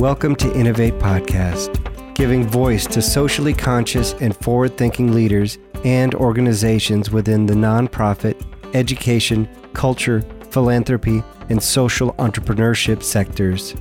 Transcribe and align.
Welcome 0.00 0.34
to 0.36 0.50
Innovate 0.58 0.94
Podcast, 0.94 2.14
giving 2.14 2.48
voice 2.48 2.86
to 2.86 3.02
socially 3.02 3.52
conscious 3.52 4.14
and 4.14 4.34
forward 4.34 4.78
thinking 4.78 5.12
leaders 5.12 5.58
and 5.84 6.14
organizations 6.14 7.10
within 7.10 7.44
the 7.44 7.52
nonprofit, 7.52 8.42
education, 8.74 9.46
culture, 9.74 10.22
philanthropy, 10.48 11.22
and 11.50 11.62
social 11.62 12.14
entrepreneurship 12.14 13.02
sectors. 13.02 13.74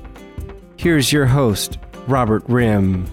Here's 0.76 1.14
your 1.14 1.26
host, 1.26 1.80
Robert 2.06 2.44
Rim. 2.50 3.06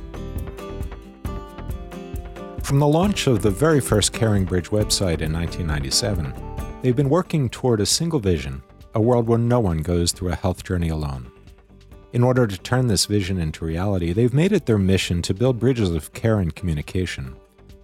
From 2.64 2.80
the 2.80 2.88
launch 2.88 3.28
of 3.28 3.40
the 3.40 3.52
very 3.52 3.80
first 3.80 4.14
CaringBridge 4.14 4.70
website 4.70 5.20
in 5.20 5.32
1997, 5.32 6.34
they've 6.82 6.96
been 6.96 7.08
working 7.08 7.50
toward 7.50 7.78
a 7.80 7.86
single 7.86 8.18
vision 8.18 8.64
a 8.96 9.00
world 9.00 9.28
where 9.28 9.38
no 9.38 9.60
one 9.60 9.78
goes 9.78 10.10
through 10.10 10.32
a 10.32 10.34
health 10.34 10.64
journey 10.64 10.88
alone. 10.88 11.30
In 12.16 12.24
order 12.24 12.46
to 12.46 12.56
turn 12.56 12.86
this 12.86 13.04
vision 13.04 13.38
into 13.38 13.66
reality, 13.66 14.14
they've 14.14 14.32
made 14.32 14.52
it 14.52 14.64
their 14.64 14.78
mission 14.78 15.20
to 15.20 15.34
build 15.34 15.58
bridges 15.58 15.90
of 15.90 16.14
care 16.14 16.38
and 16.38 16.56
communication, 16.56 17.36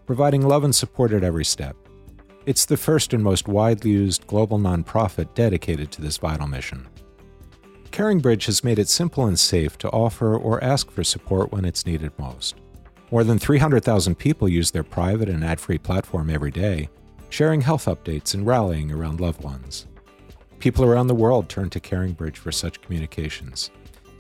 providing 0.07 0.49
love 0.49 0.65
and 0.65 0.75
support 0.75 1.13
at 1.13 1.23
every 1.23 1.45
step. 1.45 1.77
It's 2.47 2.65
the 2.65 2.79
first 2.79 3.13
and 3.13 3.23
most 3.23 3.47
widely 3.47 3.91
used 3.91 4.27
global 4.27 4.59
nonprofit 4.59 5.35
dedicated 5.35 5.91
to 5.91 6.01
this 6.01 6.17
vital 6.17 6.47
mission. 6.47 6.89
CaringBridge 7.91 8.47
has 8.47 8.65
made 8.65 8.79
it 8.79 8.89
simple 8.89 9.27
and 9.27 9.39
safe 9.39 9.77
to 9.77 9.91
offer 9.91 10.35
or 10.35 10.65
ask 10.65 10.91
for 10.91 11.05
support 11.05 11.53
when 11.53 11.67
it's 11.67 11.85
needed 11.85 12.19
most. 12.19 12.55
More 13.11 13.25
than 13.25 13.39
300,000 13.39 14.15
people 14.15 14.49
use 14.49 14.71
their 14.71 14.83
private 14.83 15.29
and 15.29 15.45
ad 15.45 15.61
free 15.61 15.77
platform 15.77 16.31
every 16.31 16.51
day, 16.51 16.89
sharing 17.29 17.61
health 17.61 17.85
updates 17.85 18.33
and 18.33 18.47
rallying 18.47 18.93
around 18.93 19.21
loved 19.21 19.45
ones. 19.45 19.89
People 20.59 20.87
around 20.87 21.09
the 21.09 21.15
world 21.15 21.51
turn 21.51 21.69
to 21.69 21.81
CaringBridge 21.81 22.37
for 22.37 22.51
such 22.51 22.81
communications. 22.81 23.71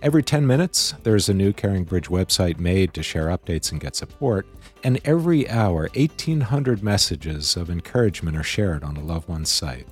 Every 0.02 0.24
10 0.24 0.44
minutes, 0.48 0.94
there's 1.04 1.28
a 1.28 1.34
new 1.34 1.52
CaringBridge 1.52 2.08
website 2.08 2.58
made 2.58 2.92
to 2.94 3.04
share 3.04 3.28
updates 3.28 3.70
and 3.70 3.80
get 3.80 3.94
support, 3.94 4.48
and 4.82 4.98
every 5.04 5.48
hour, 5.48 5.88
1,800 5.94 6.82
messages 6.82 7.56
of 7.56 7.70
encouragement 7.70 8.36
are 8.36 8.42
shared 8.42 8.82
on 8.82 8.96
a 8.96 9.04
loved 9.04 9.28
one's 9.28 9.48
site. 9.48 9.86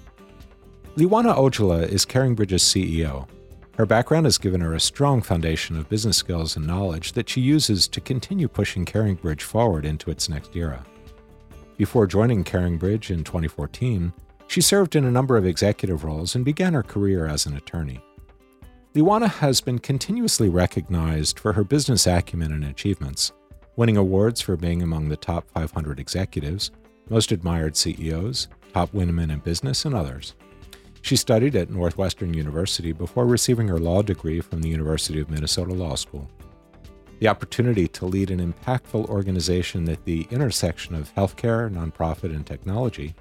Liwanag 0.97 1.37
Ojala 1.37 1.87
is 1.87 2.05
CaringBridge's 2.05 2.65
CEO. 2.65 3.29
Her 3.77 3.87
background 3.87 4.27
has 4.27 4.37
given 4.37 4.61
her 4.63 4.75
a 4.75 4.81
strong 4.81 5.23
foundation 5.23 5.77
of 5.77 5.89
business 5.89 6.17
skills 6.17 6.57
and 6.57 6.67
knowledge 6.67 7.13
that 7.13 7.29
she 7.29 7.41
uses 7.41 7.87
to 7.87 8.01
continue 8.01 8.49
pushing 8.49 8.85
CaringBridge 8.85 9.43
forward 9.43 9.85
into 9.85 10.11
its 10.11 10.29
next 10.29 10.57
era. 10.57 10.85
Before 11.77 12.09
joining 12.09 12.43
CaringBridge 12.43 13.11
in 13.13 13.23
2014, 13.23 14.13
she 14.49 14.61
served 14.61 14.97
in 14.97 15.05
a 15.05 15.11
number 15.13 15.37
of 15.37 15.47
executive 15.47 16.03
roles 16.03 16.35
and 16.35 16.45
began 16.45 16.75
her 16.75 16.83
career 16.83 17.29
as 17.29 17.47
an 17.47 17.57
attorney. 17.57 18.01
Liwanag 18.93 19.35
has 19.35 19.61
been 19.61 19.79
continuously 19.79 20.49
recognized 20.49 21.39
for 21.39 21.53
her 21.53 21.63
business 21.63 22.09
acumen 22.09 22.51
and 22.51 22.65
achievements, 22.65 23.31
winning 23.77 23.97
awards 23.97 24.41
for 24.41 24.57
being 24.57 24.83
among 24.83 25.09
the 25.09 25.17
top 25.17 25.49
500 25.55 26.01
executives, 26.01 26.73
most 27.09 27.31
admired 27.31 27.77
CEOs, 27.77 28.49
top 28.75 28.93
women 28.93 29.31
in 29.31 29.39
business, 29.39 29.85
and 29.85 29.95
others. 29.95 30.35
She 31.03 31.15
studied 31.15 31.55
at 31.55 31.71
Northwestern 31.71 32.35
University 32.35 32.91
before 32.91 33.27
receiving 33.27 33.69
her 33.69 33.79
law 33.79 34.03
degree 34.03 34.41
from 34.41 34.61
the 34.61 34.69
University 34.69 35.21
of 35.21 35.31
Minnesota 35.31 35.73
Law 35.73 35.95
School. 35.95 36.29
The 37.21 37.29
opportunity 37.29 37.87
to 37.87 38.07
lead 38.07 38.33
an 38.33 38.53
impactful 38.53 39.09
organization 39.09 39.89
at 39.89 40.05
the 40.05 40.27
intersection 40.33 40.97
of 40.97 41.15
healthcare, 41.15 41.73
nonprofit, 41.73 42.35
and 42.35 42.45
technology, 42.45 43.15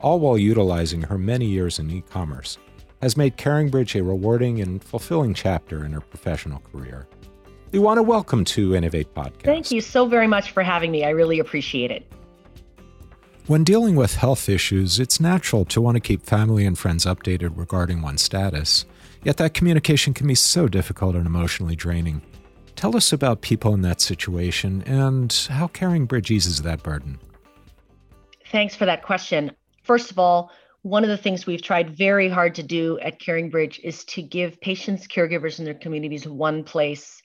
all 0.00 0.18
while 0.18 0.36
utilizing 0.36 1.02
her 1.02 1.16
many 1.16 1.46
years 1.46 1.78
in 1.78 1.88
e 1.92 2.00
commerce, 2.10 2.58
has 3.02 3.16
made 3.16 3.36
CaringBridge 3.36 3.98
a 3.98 4.02
rewarding 4.02 4.60
and 4.60 4.82
fulfilling 4.82 5.34
chapter 5.34 5.84
in 5.84 5.92
her 5.92 6.00
professional 6.00 6.60
career. 6.60 7.06
We 7.72 7.78
want 7.78 7.98
to 7.98 8.02
welcome 8.02 8.44
to 8.46 8.74
Innovate 8.74 9.12
Podcast. 9.14 9.42
Thank 9.42 9.70
you 9.70 9.80
so 9.80 10.06
very 10.06 10.26
much 10.26 10.52
for 10.52 10.62
having 10.62 10.90
me. 10.90 11.04
I 11.04 11.10
really 11.10 11.38
appreciate 11.38 11.90
it. 11.90 12.10
When 13.46 13.64
dealing 13.64 13.96
with 13.96 14.16
health 14.16 14.48
issues, 14.48 14.98
it's 14.98 15.20
natural 15.20 15.64
to 15.66 15.80
want 15.80 15.96
to 15.96 16.00
keep 16.00 16.24
family 16.24 16.66
and 16.66 16.76
friends 16.76 17.04
updated 17.04 17.56
regarding 17.56 18.02
one's 18.02 18.22
status. 18.22 18.86
Yet 19.24 19.36
that 19.36 19.54
communication 19.54 20.14
can 20.14 20.26
be 20.26 20.34
so 20.34 20.66
difficult 20.68 21.14
and 21.14 21.26
emotionally 21.26 21.76
draining. 21.76 22.22
Tell 22.76 22.96
us 22.96 23.12
about 23.12 23.42
people 23.42 23.72
in 23.74 23.82
that 23.82 24.00
situation 24.00 24.82
and 24.82 25.32
how 25.50 25.68
CaringBridge 25.68 26.30
eases 26.30 26.62
that 26.62 26.82
burden. 26.82 27.18
Thanks 28.50 28.74
for 28.74 28.84
that 28.84 29.02
question. 29.02 29.52
First 29.82 30.10
of 30.10 30.18
all, 30.18 30.50
one 30.82 31.02
of 31.02 31.10
the 31.10 31.16
things 31.16 31.46
we've 31.46 31.62
tried 31.62 31.96
very 31.96 32.28
hard 32.28 32.54
to 32.56 32.62
do 32.62 32.98
at 33.00 33.20
CaringBridge 33.20 33.80
is 33.82 34.04
to 34.04 34.22
give 34.22 34.60
patients, 34.60 35.06
caregivers, 35.06 35.58
and 35.58 35.66
their 35.66 35.74
communities 35.74 36.28
one 36.28 36.64
place 36.64 37.22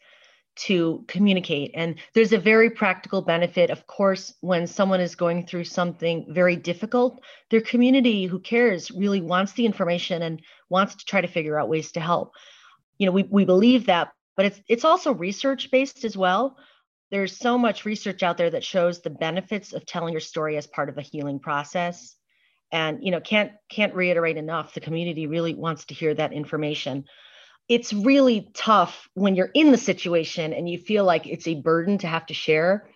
to 0.55 1.03
communicate. 1.07 1.71
And 1.75 1.95
there's 2.13 2.33
a 2.33 2.37
very 2.37 2.69
practical 2.69 3.21
benefit, 3.21 3.69
of 3.69 3.87
course, 3.87 4.33
when 4.41 4.67
someone 4.67 4.99
is 4.99 5.15
going 5.15 5.45
through 5.45 5.63
something 5.63 6.25
very 6.29 6.55
difficult, 6.55 7.21
their 7.49 7.61
community 7.61 8.25
who 8.25 8.39
cares 8.39 8.91
really 8.91 9.21
wants 9.21 9.53
the 9.53 9.65
information 9.65 10.21
and 10.23 10.41
wants 10.69 10.95
to 10.95 11.05
try 11.05 11.21
to 11.21 11.27
figure 11.27 11.59
out 11.59 11.69
ways 11.69 11.91
to 11.93 11.99
help. 11.99 12.33
You 12.97 13.05
know, 13.05 13.11
we, 13.11 13.23
we 13.23 13.45
believe 13.45 13.85
that, 13.85 14.11
but 14.35 14.45
it's 14.45 14.61
it's 14.67 14.85
also 14.85 15.13
research 15.13 15.71
based 15.71 16.03
as 16.03 16.17
well. 16.17 16.57
There's 17.09 17.37
so 17.37 17.57
much 17.57 17.85
research 17.85 18.23
out 18.23 18.37
there 18.37 18.49
that 18.49 18.63
shows 18.63 19.01
the 19.01 19.09
benefits 19.09 19.73
of 19.73 19.85
telling 19.85 20.13
your 20.13 20.21
story 20.21 20.57
as 20.57 20.67
part 20.67 20.89
of 20.89 20.97
a 20.97 21.01
healing 21.01 21.39
process 21.39 22.15
and 22.71 23.03
you 23.03 23.11
know 23.11 23.19
can't 23.19 23.51
can't 23.69 23.93
reiterate 23.93 24.37
enough 24.37 24.73
the 24.73 24.79
community 24.79 25.27
really 25.27 25.53
wants 25.53 25.85
to 25.85 25.93
hear 25.93 26.13
that 26.13 26.33
information. 26.33 27.05
It's 27.69 27.93
really 27.93 28.49
tough 28.53 29.07
when 29.13 29.35
you're 29.35 29.51
in 29.53 29.71
the 29.71 29.77
situation 29.77 30.53
and 30.53 30.69
you 30.69 30.77
feel 30.77 31.05
like 31.05 31.27
it's 31.27 31.47
a 31.47 31.61
burden 31.61 31.97
to 31.99 32.07
have 32.07 32.25
to 32.25 32.33
share 32.33 32.89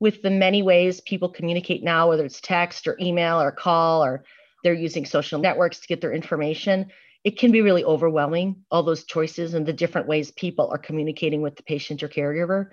with 0.00 0.22
the 0.22 0.30
many 0.30 0.62
ways 0.62 1.00
people 1.00 1.30
communicate 1.30 1.82
now 1.82 2.08
whether 2.08 2.24
it's 2.24 2.40
text 2.40 2.86
or 2.86 2.96
email 3.00 3.40
or 3.40 3.50
call 3.50 4.04
or 4.04 4.24
they're 4.62 4.74
using 4.74 5.04
social 5.06 5.40
networks 5.40 5.80
to 5.80 5.88
get 5.88 6.00
their 6.00 6.12
information. 6.12 6.86
It 7.24 7.38
can 7.38 7.52
be 7.52 7.62
really 7.62 7.84
overwhelming 7.84 8.64
all 8.70 8.82
those 8.82 9.04
choices 9.04 9.54
and 9.54 9.66
the 9.66 9.72
different 9.72 10.08
ways 10.08 10.30
people 10.30 10.68
are 10.70 10.78
communicating 10.78 11.42
with 11.42 11.56
the 11.56 11.62
patient 11.62 12.02
or 12.02 12.08
caregiver 12.08 12.68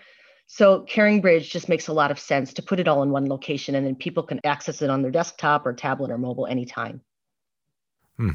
so 0.47 0.85
CaringBridge 0.89 1.50
just 1.50 1.69
makes 1.69 1.88
a 1.88 1.94
lot 1.94 2.11
of 2.11 2.19
sense 2.19 2.53
to 2.53 2.61
put 2.61 2.79
it 2.79 2.88
all 2.88 3.03
in 3.03 3.09
one 3.09 3.28
location 3.28 3.75
and 3.75 3.85
then 3.85 3.95
people 3.95 4.23
can 4.23 4.39
access 4.44 4.81
it 4.81 4.89
on 4.89 5.01
their 5.01 5.11
desktop 5.11 5.66
or 5.66 5.73
tablet 5.73 6.11
or 6.11 6.17
mobile 6.17 6.47
anytime. 6.47 7.01
Hmm. 8.17 8.31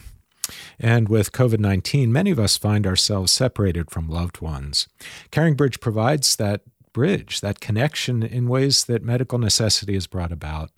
And 0.79 1.09
with 1.09 1.33
COVID 1.33 1.61
19, 1.61 2.13
many 2.13 2.31
of 2.31 2.39
us 2.39 2.57
find 2.57 2.87
ourselves 2.87 3.33
separated 3.33 3.91
from 3.91 4.09
loved 4.09 4.41
ones. 4.41 4.89
CaringBridge 5.31 5.81
provides 5.81 6.37
that 6.37 6.63
bridge, 6.93 7.41
that 7.41 7.61
connection 7.61 8.23
in 8.23 8.49
ways 8.49 8.85
that 8.85 9.03
medical 9.03 9.39
necessity 9.39 9.95
has 9.95 10.07
brought 10.07 10.33
about. 10.33 10.71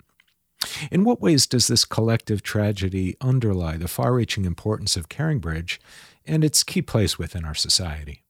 In 0.91 1.03
what 1.03 1.21
ways 1.21 1.47
does 1.47 1.67
this 1.67 1.85
collective 1.85 2.43
tragedy 2.43 3.15
underlie 3.19 3.77
the 3.77 3.87
far 3.87 4.13
reaching 4.13 4.45
importance 4.45 4.95
of 4.95 5.09
CaringBridge 5.09 5.79
and 6.25 6.43
its 6.43 6.63
key 6.63 6.81
place 6.81 7.17
within 7.17 7.43
our 7.43 7.55
society? 7.55 8.22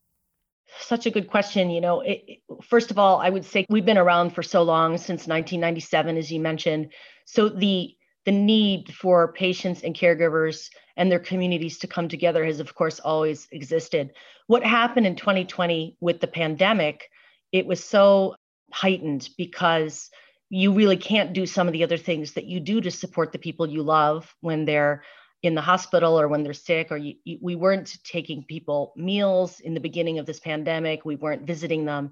Such 0.79 1.05
a 1.05 1.11
good 1.11 1.27
question. 1.27 1.69
You 1.69 1.81
know, 1.81 2.01
it, 2.01 2.41
first 2.61 2.91
of 2.91 2.99
all, 2.99 3.19
I 3.19 3.29
would 3.29 3.45
say 3.45 3.65
we've 3.69 3.85
been 3.85 3.97
around 3.97 4.31
for 4.31 4.43
so 4.43 4.63
long 4.63 4.97
since 4.97 5.27
1997, 5.27 6.17
as 6.17 6.31
you 6.31 6.39
mentioned. 6.39 6.91
So 7.25 7.49
the 7.49 7.95
the 8.25 8.31
need 8.31 8.93
for 8.93 9.33
patients 9.33 9.83
and 9.83 9.93
caregivers 9.93 10.69
and 10.95 11.11
their 11.11 11.19
communities 11.19 11.77
to 11.79 11.87
come 11.87 12.07
together 12.07 12.45
has, 12.45 12.59
of 12.59 12.73
course, 12.73 12.99
always 12.99 13.47
existed. 13.51 14.11
What 14.47 14.63
happened 14.63 15.07
in 15.07 15.15
2020 15.15 15.97
with 15.99 16.21
the 16.21 16.27
pandemic, 16.27 17.09
it 17.51 17.65
was 17.65 17.83
so 17.83 18.35
heightened 18.71 19.29
because 19.37 20.09
you 20.49 20.71
really 20.71 20.97
can't 20.97 21.33
do 21.33 21.45
some 21.45 21.67
of 21.67 21.73
the 21.73 21.83
other 21.83 21.97
things 21.97 22.33
that 22.33 22.45
you 22.45 22.59
do 22.59 22.79
to 22.79 22.91
support 22.91 23.31
the 23.31 23.39
people 23.39 23.67
you 23.67 23.83
love 23.83 24.33
when 24.41 24.65
they're 24.65 25.03
in 25.43 25.55
the 25.55 25.61
hospital 25.61 26.19
or 26.19 26.29
when 26.29 26.41
they're 26.41 26.53
sick 26.53 26.87
or 26.89 26.97
you, 26.97 27.15
you, 27.25 27.37
we 27.41 27.55
weren't 27.55 27.97
taking 28.05 28.43
people 28.43 28.93
meals 28.95 29.59
in 29.59 29.73
the 29.73 29.79
beginning 29.79 30.17
of 30.17 30.25
this 30.25 30.39
pandemic. 30.39 31.03
We 31.03 31.17
weren't 31.17 31.45
visiting 31.45 31.83
them. 31.85 32.11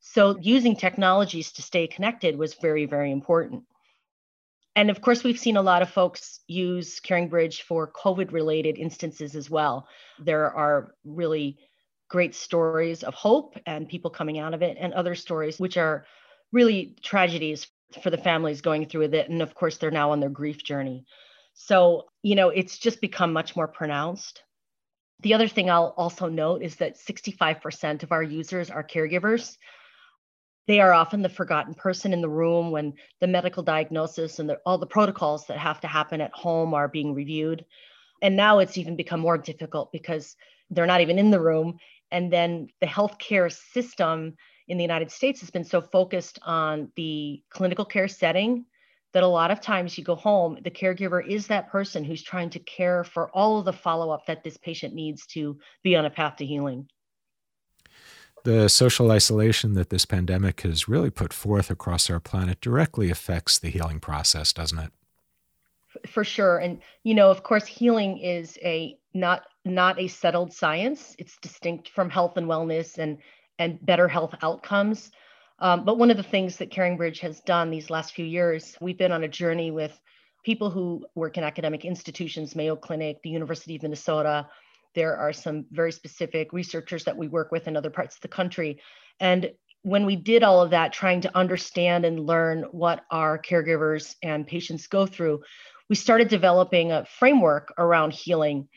So 0.00 0.36
using 0.40 0.76
technologies 0.76 1.52
to 1.52 1.62
stay 1.62 1.86
connected 1.86 2.36
was 2.36 2.54
very 2.54 2.84
very 2.84 3.12
important. 3.12 3.62
And 4.76 4.90
of 4.90 5.00
course 5.00 5.22
we've 5.22 5.38
seen 5.38 5.56
a 5.56 5.62
lot 5.62 5.82
of 5.82 5.90
folks 5.90 6.40
use 6.48 7.00
caringbridge 7.00 7.62
for 7.62 7.90
covid 7.90 8.32
related 8.32 8.76
instances 8.76 9.36
as 9.36 9.48
well. 9.48 9.86
There 10.18 10.50
are 10.50 10.94
really 11.04 11.58
great 12.08 12.34
stories 12.34 13.04
of 13.04 13.14
hope 13.14 13.56
and 13.66 13.88
people 13.88 14.10
coming 14.10 14.40
out 14.40 14.52
of 14.52 14.62
it 14.62 14.76
and 14.80 14.92
other 14.92 15.14
stories 15.14 15.60
which 15.60 15.76
are 15.76 16.06
really 16.52 16.96
tragedies 17.02 17.68
for 18.02 18.10
the 18.10 18.18
families 18.18 18.60
going 18.60 18.86
through 18.86 19.02
it. 19.02 19.30
And 19.30 19.42
of 19.42 19.54
course 19.54 19.76
they're 19.76 19.92
now 19.92 20.10
on 20.10 20.18
their 20.18 20.28
grief 20.28 20.64
journey 20.64 21.06
so, 21.54 22.06
you 22.22 22.34
know, 22.34 22.50
it's 22.50 22.78
just 22.78 23.00
become 23.00 23.32
much 23.32 23.56
more 23.56 23.68
pronounced. 23.68 24.42
The 25.20 25.34
other 25.34 25.48
thing 25.48 25.70
I'll 25.70 25.94
also 25.96 26.28
note 26.28 26.62
is 26.62 26.76
that 26.76 26.98
65% 26.98 28.02
of 28.02 28.12
our 28.12 28.22
users 28.22 28.70
are 28.70 28.84
caregivers. 28.84 29.56
They 30.66 30.80
are 30.80 30.92
often 30.92 31.22
the 31.22 31.28
forgotten 31.28 31.74
person 31.74 32.12
in 32.12 32.20
the 32.20 32.28
room 32.28 32.70
when 32.70 32.94
the 33.20 33.26
medical 33.26 33.62
diagnosis 33.62 34.38
and 34.38 34.48
the, 34.48 34.58
all 34.66 34.78
the 34.78 34.86
protocols 34.86 35.46
that 35.46 35.58
have 35.58 35.80
to 35.80 35.86
happen 35.86 36.20
at 36.20 36.32
home 36.32 36.74
are 36.74 36.88
being 36.88 37.14
reviewed. 37.14 37.64
And 38.20 38.36
now 38.36 38.58
it's 38.58 38.76
even 38.76 38.96
become 38.96 39.20
more 39.20 39.38
difficult 39.38 39.92
because 39.92 40.36
they're 40.70 40.86
not 40.86 41.02
even 41.02 41.18
in 41.18 41.30
the 41.30 41.40
room 41.40 41.78
And 42.10 42.32
then 42.32 42.68
the 42.80 42.86
healthcare 42.86 43.52
system 43.52 44.36
in 44.68 44.78
the 44.78 44.84
United 44.84 45.10
States 45.10 45.40
has 45.40 45.50
been 45.50 45.64
so 45.64 45.80
focused 45.80 46.38
on 46.42 46.90
the 46.96 47.42
clinical 47.50 47.84
care 47.84 48.08
setting 48.08 48.66
that 49.14 49.22
a 49.22 49.28
lot 49.28 49.50
of 49.52 49.60
times 49.60 49.96
you 49.96 50.04
go 50.04 50.16
home, 50.16 50.58
the 50.62 50.70
caregiver 50.70 51.26
is 51.26 51.46
that 51.46 51.70
person 51.70 52.04
who's 52.04 52.22
trying 52.22 52.50
to 52.50 52.58
care 52.58 53.04
for 53.04 53.30
all 53.30 53.58
of 53.58 53.64
the 53.64 53.72
follow 53.72 54.10
up 54.10 54.26
that 54.26 54.42
this 54.44 54.56
patient 54.56 54.92
needs 54.92 55.24
to 55.26 55.56
be 55.82 55.96
on 55.96 56.04
a 56.04 56.10
path 56.10 56.36
to 56.36 56.44
healing. 56.44 56.88
The 58.42 58.68
social 58.68 59.10
isolation 59.10 59.72
that 59.74 59.88
this 59.88 60.04
pandemic 60.04 60.60
has 60.62 60.88
really 60.88 61.10
put 61.10 61.32
forth 61.32 61.70
across 61.70 62.10
our 62.10 62.20
planet 62.20 62.60
directly 62.60 63.08
affects 63.08 63.58
the 63.58 63.70
healing 63.70 64.00
process, 64.00 64.52
doesn't 64.52 64.78
it? 64.78 64.92
For 66.08 66.24
sure. 66.24 66.58
And 66.58 66.82
you 67.04 67.14
know, 67.14 67.30
of 67.30 67.44
course, 67.44 67.66
healing 67.66 68.18
is 68.18 68.58
a 68.62 68.98
not 69.14 69.44
not 69.64 69.98
a 69.98 70.08
settled 70.08 70.52
science. 70.52 71.14
It's 71.18 71.38
distinct 71.38 71.88
from 71.88 72.10
health 72.10 72.36
and 72.36 72.46
wellness 72.48 72.98
and 72.98 73.18
and 73.58 73.78
better 73.86 74.08
health 74.08 74.34
outcomes. 74.42 75.12
Um, 75.58 75.84
but 75.84 75.98
one 75.98 76.10
of 76.10 76.16
the 76.16 76.22
things 76.22 76.56
that 76.56 76.70
CaringBridge 76.70 77.20
has 77.20 77.40
done 77.40 77.70
these 77.70 77.90
last 77.90 78.14
few 78.14 78.24
years, 78.24 78.76
we've 78.80 78.98
been 78.98 79.12
on 79.12 79.24
a 79.24 79.28
journey 79.28 79.70
with 79.70 79.98
people 80.44 80.70
who 80.70 81.06
work 81.14 81.38
in 81.38 81.44
academic 81.44 81.84
institutions, 81.84 82.54
Mayo 82.54 82.76
Clinic, 82.76 83.22
the 83.22 83.30
University 83.30 83.76
of 83.76 83.82
Minnesota. 83.82 84.48
There 84.94 85.16
are 85.16 85.32
some 85.32 85.64
very 85.70 85.92
specific 85.92 86.52
researchers 86.52 87.04
that 87.04 87.16
we 87.16 87.28
work 87.28 87.50
with 87.50 87.66
in 87.66 87.76
other 87.76 87.90
parts 87.90 88.16
of 88.16 88.20
the 88.20 88.28
country. 88.28 88.80
And 89.20 89.52
when 89.82 90.06
we 90.06 90.16
did 90.16 90.42
all 90.42 90.60
of 90.60 90.70
that, 90.70 90.92
trying 90.92 91.20
to 91.22 91.36
understand 91.36 92.04
and 92.04 92.26
learn 92.26 92.64
what 92.70 93.04
our 93.10 93.38
caregivers 93.38 94.16
and 94.22 94.46
patients 94.46 94.86
go 94.86 95.06
through, 95.06 95.42
we 95.88 95.96
started 95.96 96.28
developing 96.28 96.92
a 96.92 97.04
framework 97.04 97.72
around 97.78 98.12
healing. 98.12 98.68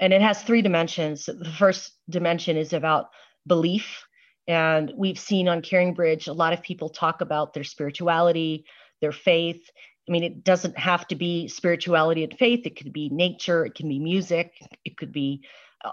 And 0.00 0.12
it 0.12 0.22
has 0.22 0.42
three 0.42 0.62
dimensions. 0.62 1.26
The 1.26 1.54
first 1.58 1.92
dimension 2.08 2.56
is 2.56 2.72
about 2.72 3.10
belief 3.46 4.03
and 4.46 4.92
we've 4.96 5.18
seen 5.18 5.48
on 5.48 5.62
CaringBridge 5.62 6.28
a 6.28 6.32
lot 6.32 6.52
of 6.52 6.62
people 6.62 6.88
talk 6.88 7.20
about 7.20 7.54
their 7.54 7.64
spirituality, 7.64 8.64
their 9.00 9.12
faith. 9.12 9.70
I 10.08 10.12
mean, 10.12 10.22
it 10.22 10.44
doesn't 10.44 10.78
have 10.78 11.08
to 11.08 11.14
be 11.14 11.48
spirituality 11.48 12.24
and 12.24 12.38
faith, 12.38 12.66
it 12.66 12.76
could 12.76 12.92
be 12.92 13.08
nature, 13.08 13.64
it 13.64 13.74
can 13.74 13.88
be 13.88 13.98
music, 13.98 14.52
it 14.84 14.96
could 14.96 15.12
be 15.12 15.42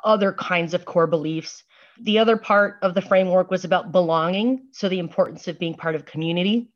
other 0.04 0.34
kinds 0.34 0.74
of 0.74 0.86
core 0.86 1.08
beliefs. 1.08 1.64
The 2.02 2.20
other 2.20 2.38
part 2.38 2.80
of 2.82 2.94
the 2.94 3.02
framework 3.02 3.52
was 3.52 3.66
about 3.66 3.92
belonging, 3.92 4.68
so 4.72 4.90
the 4.90 5.00
importance 5.00 5.48
of 5.48 5.60
being 5.60 5.76
part 5.76 5.96
of 5.96 6.06
community. 6.06 6.70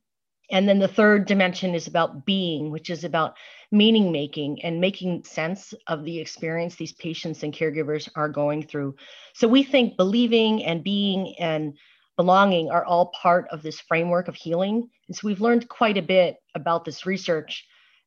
And 0.51 0.69
then 0.69 0.79
the 0.79 0.87
third 0.87 1.25
dimension 1.25 1.73
is 1.73 1.87
about 1.87 2.25
being, 2.25 2.69
which 2.69 2.89
is 2.89 3.03
about 3.03 3.35
meaning 3.75 4.11
making 4.11 4.63
and 4.63 4.79
making 4.79 5.23
sense 5.25 5.73
of 5.87 6.05
the 6.05 6.17
experience 6.17 6.75
these 6.75 6.93
patients 6.93 7.43
and 7.43 7.53
caregivers 7.53 8.07
are 8.15 8.29
going 8.29 8.63
through. 8.65 8.95
So 9.33 9.47
we 9.47 9.63
think 9.63 9.97
believing 9.97 10.63
and 10.63 10.81
being 10.83 11.35
and 11.39 11.73
belonging 12.15 12.69
are 12.69 12.85
all 12.85 13.07
part 13.21 13.47
of 13.51 13.61
this 13.61 13.81
framework 13.81 14.29
of 14.29 14.35
healing. 14.35 14.89
And 15.07 15.15
so 15.15 15.27
we've 15.27 15.41
learned 15.41 15.67
quite 15.67 15.97
a 15.97 16.01
bit 16.01 16.37
about 16.55 16.85
this 16.85 17.05
research. 17.05 17.65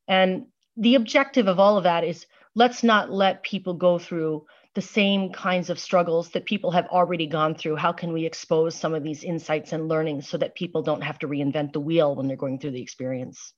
And 0.09 0.47
the 0.79 0.95
objective 0.95 1.49
of 1.49 1.61
all 1.61 1.77
of 1.77 1.85
that 1.85 2.03
is 2.03 2.25
let's 2.55 2.83
not 2.83 3.13
let 3.13 3.43
people 3.43 3.75
go 3.75 3.99
through 3.99 4.47
the 4.75 4.81
same 4.81 5.33
kinds 5.33 5.69
of 5.69 5.79
struggles 5.79 6.31
that 6.31 6.47
people 6.47 6.71
have 6.71 6.87
already 6.87 7.27
gone 7.27 7.55
through. 7.55 7.77
How 7.77 7.93
can 7.93 8.13
we 8.13 8.25
expose 8.25 8.75
some 8.75 8.95
of 8.95 9.03
these 9.03 9.23
insights 9.23 9.73
and 9.73 9.89
learnings 9.89 10.29
so 10.29 10.39
that 10.39 10.55
people 10.55 10.83
don't 10.83 11.03
have 11.03 11.19
to 11.19 11.29
reinvent 11.29 11.73
the 11.73 11.81
wheel 11.81 12.15
when 12.15 12.27
they're 12.27 12.37
going 12.39 12.59
through 12.59 12.71
the 12.71 12.83
experience? 12.83 13.53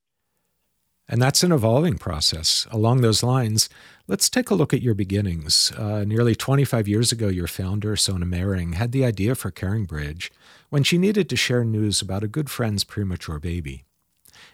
And 1.10 1.20
that's 1.20 1.42
an 1.42 1.50
evolving 1.50 1.98
process. 1.98 2.68
Along 2.70 3.00
those 3.00 3.24
lines, 3.24 3.68
let's 4.06 4.30
take 4.30 4.48
a 4.48 4.54
look 4.54 4.72
at 4.72 4.80
your 4.80 4.94
beginnings. 4.94 5.72
Uh, 5.76 6.04
nearly 6.04 6.36
25 6.36 6.86
years 6.86 7.10
ago, 7.10 7.26
your 7.26 7.48
founder, 7.48 7.96
Sona 7.96 8.24
Mehring, 8.24 8.74
had 8.74 8.92
the 8.92 9.04
idea 9.04 9.34
for 9.34 9.50
CaringBridge 9.50 10.30
when 10.68 10.84
she 10.84 10.98
needed 10.98 11.28
to 11.28 11.36
share 11.36 11.64
news 11.64 12.00
about 12.00 12.22
a 12.22 12.28
good 12.28 12.48
friend's 12.48 12.84
premature 12.84 13.40
baby. 13.40 13.82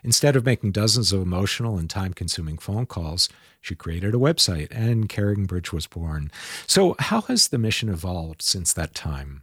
Instead 0.02 0.34
of 0.34 0.46
making 0.46 0.72
dozens 0.72 1.12
of 1.12 1.20
emotional 1.20 1.76
and 1.76 1.90
time 1.90 2.14
consuming 2.14 2.56
phone 2.56 2.86
calls, 2.86 3.28
she 3.60 3.74
created 3.74 4.14
a 4.14 4.18
website 4.18 4.68
and 4.70 5.10
CaringBridge 5.10 5.74
was 5.74 5.86
born. 5.86 6.30
So, 6.66 6.96
how 6.98 7.20
has 7.22 7.48
the 7.48 7.58
mission 7.58 7.90
evolved 7.90 8.40
since 8.40 8.72
that 8.72 8.94
time? 8.94 9.42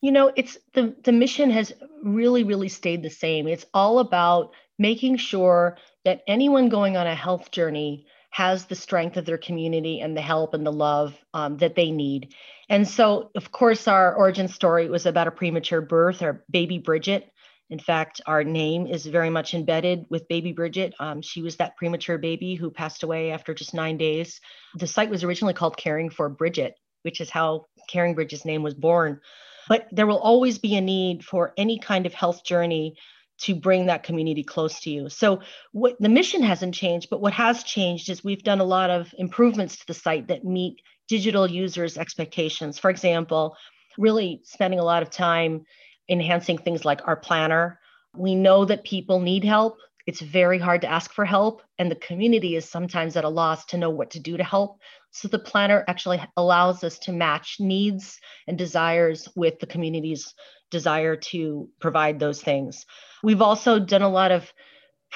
You 0.00 0.10
know, 0.10 0.32
it's 0.34 0.58
the, 0.72 0.96
the 1.04 1.12
mission 1.12 1.50
has 1.50 1.72
really, 2.02 2.42
really 2.42 2.68
stayed 2.68 3.02
the 3.02 3.10
same. 3.10 3.46
It's 3.46 3.66
all 3.74 4.00
about 4.00 4.52
making 4.80 5.18
sure 5.18 5.76
that 6.06 6.22
anyone 6.26 6.70
going 6.70 6.96
on 6.96 7.06
a 7.06 7.14
health 7.14 7.50
journey 7.50 8.06
has 8.30 8.64
the 8.64 8.74
strength 8.74 9.18
of 9.18 9.26
their 9.26 9.36
community 9.36 10.00
and 10.00 10.16
the 10.16 10.22
help 10.22 10.54
and 10.54 10.66
the 10.66 10.72
love 10.72 11.14
um, 11.34 11.58
that 11.58 11.74
they 11.76 11.90
need. 11.90 12.34
And 12.70 12.88
so, 12.88 13.30
of 13.36 13.52
course, 13.52 13.86
our 13.86 14.14
origin 14.14 14.48
story 14.48 14.88
was 14.88 15.04
about 15.04 15.26
a 15.26 15.32
premature 15.32 15.82
birth, 15.82 16.22
our 16.22 16.44
baby 16.50 16.78
Bridget. 16.78 17.30
In 17.68 17.78
fact, 17.78 18.22
our 18.26 18.42
name 18.42 18.86
is 18.86 19.04
very 19.04 19.28
much 19.28 19.52
embedded 19.52 20.06
with 20.08 20.28
baby 20.28 20.52
Bridget. 20.52 20.94
Um, 20.98 21.20
she 21.20 21.42
was 21.42 21.56
that 21.56 21.76
premature 21.76 22.16
baby 22.16 22.54
who 22.54 22.70
passed 22.70 23.02
away 23.02 23.32
after 23.32 23.52
just 23.52 23.74
nine 23.74 23.98
days. 23.98 24.40
The 24.76 24.86
site 24.86 25.10
was 25.10 25.24
originally 25.24 25.54
called 25.54 25.76
Caring 25.76 26.08
for 26.08 26.30
Bridget, 26.30 26.74
which 27.02 27.20
is 27.20 27.28
how 27.28 27.66
CaringBridge's 27.92 28.46
name 28.46 28.62
was 28.62 28.74
born. 28.74 29.20
But 29.68 29.88
there 29.92 30.06
will 30.06 30.18
always 30.18 30.58
be 30.58 30.76
a 30.76 30.80
need 30.80 31.22
for 31.22 31.52
any 31.58 31.78
kind 31.78 32.06
of 32.06 32.14
health 32.14 32.44
journey 32.44 32.96
to 33.40 33.54
bring 33.54 33.86
that 33.86 34.02
community 34.02 34.42
close 34.42 34.80
to 34.80 34.90
you. 34.90 35.08
So 35.08 35.40
what 35.72 35.96
the 35.98 36.08
mission 36.08 36.42
hasn't 36.42 36.74
changed, 36.74 37.08
but 37.10 37.20
what 37.20 37.32
has 37.32 37.64
changed 37.64 38.10
is 38.10 38.22
we've 38.22 38.42
done 38.42 38.60
a 38.60 38.64
lot 38.64 38.90
of 38.90 39.14
improvements 39.18 39.76
to 39.78 39.86
the 39.86 39.94
site 39.94 40.28
that 40.28 40.44
meet 40.44 40.80
digital 41.08 41.50
users' 41.50 41.98
expectations. 41.98 42.78
For 42.78 42.90
example, 42.90 43.56
really 43.98 44.40
spending 44.44 44.78
a 44.78 44.84
lot 44.84 45.02
of 45.02 45.10
time 45.10 45.64
enhancing 46.08 46.58
things 46.58 46.84
like 46.84 47.06
our 47.06 47.16
planner. 47.16 47.80
We 48.16 48.34
know 48.34 48.64
that 48.64 48.84
people 48.84 49.20
need 49.20 49.44
help. 49.44 49.78
It's 50.06 50.20
very 50.20 50.58
hard 50.58 50.80
to 50.80 50.90
ask 50.90 51.12
for 51.12 51.24
help, 51.24 51.62
and 51.78 51.90
the 51.90 51.96
community 51.96 52.56
is 52.56 52.68
sometimes 52.68 53.16
at 53.16 53.24
a 53.24 53.28
loss 53.28 53.64
to 53.66 53.78
know 53.78 53.90
what 53.90 54.10
to 54.12 54.20
do 54.20 54.36
to 54.36 54.42
help. 54.42 54.80
So 55.12 55.28
the 55.28 55.38
planner 55.38 55.84
actually 55.86 56.20
allows 56.36 56.82
us 56.82 56.98
to 57.00 57.12
match 57.12 57.56
needs 57.60 58.18
and 58.48 58.58
desires 58.58 59.28
with 59.36 59.60
the 59.60 59.66
community's 59.66 60.34
desire 60.70 61.16
to 61.16 61.68
provide 61.80 62.18
those 62.18 62.42
things. 62.42 62.86
We've 63.22 63.42
also 63.42 63.78
done 63.78 64.02
a 64.02 64.08
lot 64.08 64.32
of 64.32 64.52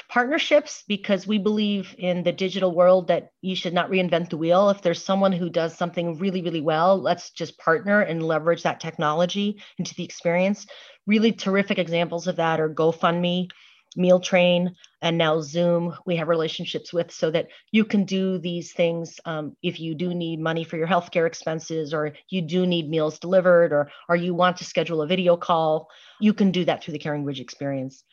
partnerships 0.09 0.83
because 0.89 1.27
we 1.27 1.39
believe 1.39 1.95
in 1.99 2.25
the 2.25 2.33
digital 2.33 2.75
world 2.75 3.09
that 3.09 3.31
you 3.43 3.55
should 3.55 3.73
not 3.73 3.91
reinvent 3.91 4.31
the 4.31 4.37
wheel. 4.37 4.71
If 4.71 4.83
there's 4.83 5.05
someone 5.05 5.33
who 5.33 5.49
does 5.49 5.77
something 5.77 6.19
really, 6.19 6.43
really 6.43 6.61
well, 6.61 7.01
let's 7.01 7.31
just 7.31 7.59
partner 7.59 8.01
and 8.01 8.23
leverage 8.23 8.65
that 8.65 8.81
technology 8.81 9.63
into 9.79 9.95
the 9.95 10.05
experience. 10.05 10.67
Really 11.07 11.33
terrific 11.33 11.79
examples 11.79 12.27
of 12.27 12.37
that 12.37 12.61
are 12.61 12.75
GoFundMe, 12.75 13.49
Meal 13.97 14.21
Train, 14.21 14.75
and 15.03 15.19
now 15.19 15.41
Zoom. 15.41 15.95
We 16.07 16.17
have 16.17 16.29
relationships 16.29 16.93
with 16.93 17.11
so 17.11 17.31
that 17.31 17.49
you 17.73 17.85
can 17.85 18.05
do 18.05 18.39
these 18.39 18.73
things 18.73 19.21
um, 19.25 19.57
if 19.63 19.81
you 19.81 19.95
do 19.95 20.15
need 20.15 20.41
money 20.41 20.65
for 20.65 20.77
your 20.77 20.87
healthcare 20.87 21.27
expenses, 21.27 21.93
or 21.93 22.13
you 22.29 22.43
do 22.43 22.67
need 22.67 22.89
meals 22.89 23.19
delivered, 23.19 23.73
or 23.73 23.91
or 24.09 24.17
you 24.17 24.35
want 24.35 24.57
to 24.59 24.65
schedule 24.65 25.03
a 25.03 25.07
video 25.07 25.37
call. 25.37 25.89
You 26.21 26.35
can 26.35 26.51
do 26.51 26.65
that 26.65 26.83
through 26.83 26.93
the 26.93 26.99
CaringBridge 26.99 27.41
experience. 27.41 28.05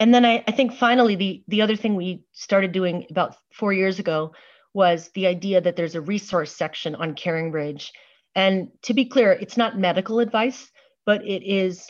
And 0.00 0.12
then 0.12 0.24
I, 0.24 0.44
I 0.46 0.52
think 0.52 0.74
finally 0.74 1.16
the 1.16 1.44
the 1.48 1.62
other 1.62 1.76
thing 1.76 1.94
we 1.94 2.24
started 2.32 2.72
doing 2.72 3.06
about 3.10 3.36
four 3.52 3.72
years 3.72 3.98
ago 3.98 4.32
was 4.72 5.10
the 5.14 5.26
idea 5.26 5.60
that 5.60 5.76
there's 5.76 5.94
a 5.94 6.00
resource 6.00 6.54
section 6.54 6.94
on 6.96 7.14
CaringBridge. 7.14 7.90
And 8.34 8.68
to 8.82 8.94
be 8.94 9.04
clear, 9.04 9.30
it's 9.32 9.56
not 9.56 9.78
medical 9.78 10.18
advice, 10.18 10.68
but 11.06 11.24
it 11.24 11.44
is 11.44 11.88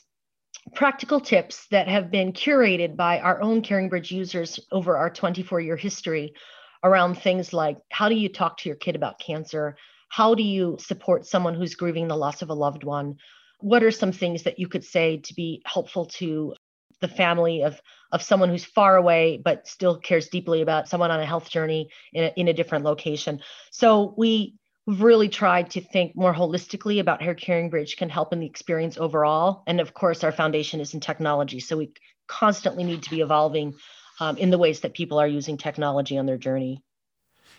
practical 0.75 1.21
tips 1.21 1.67
that 1.71 1.89
have 1.89 2.11
been 2.11 2.33
curated 2.33 2.97
by 2.97 3.21
our 3.21 3.41
own 3.41 3.63
CaringBridge 3.63 4.11
users 4.11 4.61
over 4.73 4.97
our 4.97 5.11
24 5.11 5.61
year 5.61 5.77
history 5.77 6.35
around 6.83 7.17
things 7.17 7.53
like 7.53 7.79
how 7.91 8.09
do 8.09 8.15
you 8.15 8.29
talk 8.29 8.59
to 8.59 8.69
your 8.69 8.77
kid 8.77 8.97
about 8.97 9.19
cancer? 9.19 9.77
How 10.09 10.35
do 10.35 10.43
you 10.43 10.77
support 10.81 11.27
someone 11.27 11.55
who's 11.55 11.75
grieving 11.75 12.09
the 12.09 12.17
loss 12.17 12.43
of 12.43 12.51
a 12.51 12.55
loved 12.55 12.85
one? 12.85 13.17
What 13.61 13.83
are 13.83 13.91
some 13.91 14.13
things 14.13 14.43
that 14.45 14.59
you 14.59 14.69
could 14.69 14.85
say 14.85 15.19
to 15.19 15.35
be 15.35 15.63
helpful 15.65 16.07
to 16.07 16.55
the 17.01 17.09
family 17.09 17.63
of, 17.63 17.81
of 18.13 18.23
someone 18.23 18.49
who's 18.49 18.65
far 18.65 18.97
away 18.97 19.41
but 19.43 19.67
still 19.67 19.99
cares 19.99 20.29
deeply 20.29 20.63
about 20.63 20.89
someone 20.89 21.11
on 21.11 21.21
a 21.21 21.27
health 21.27 21.51
journey 21.51 21.89
in 22.13 22.25
a, 22.25 22.33
in 22.37 22.49
a 22.49 22.53
different 22.53 22.85
location? 22.85 23.41
So 23.71 24.15
we 24.17 24.55
really 24.87 25.29
tried 25.29 25.71
to 25.71 25.81
think 25.81 26.15
more 26.15 26.35
holistically 26.35 27.01
about 27.01 27.23
how 27.23 27.33
CaringBridge 27.33 27.97
can 27.97 28.11
help 28.11 28.33
in 28.33 28.41
the 28.41 28.47
experience 28.47 28.99
overall. 28.99 29.63
And 29.67 29.81
of 29.81 29.95
course, 29.95 30.23
our 30.23 30.33
foundation 30.33 30.81
is 30.81 30.93
in 30.95 31.01
technology. 31.01 31.61
So 31.61 31.79
we 31.79 31.93
constantly 32.27 32.85
need 32.85 33.03
to 33.03 33.11
be 33.11 33.21
evolving 33.21 33.75
um, 34.21 34.37
in 34.37 34.51
the 34.51 34.59
ways 34.59 34.81
that 34.81 34.95
people 34.95 35.19
are 35.19 35.27
using 35.27 35.57
technology 35.57 36.19
on 36.19 36.27
their 36.27 36.37
journey. 36.37 36.83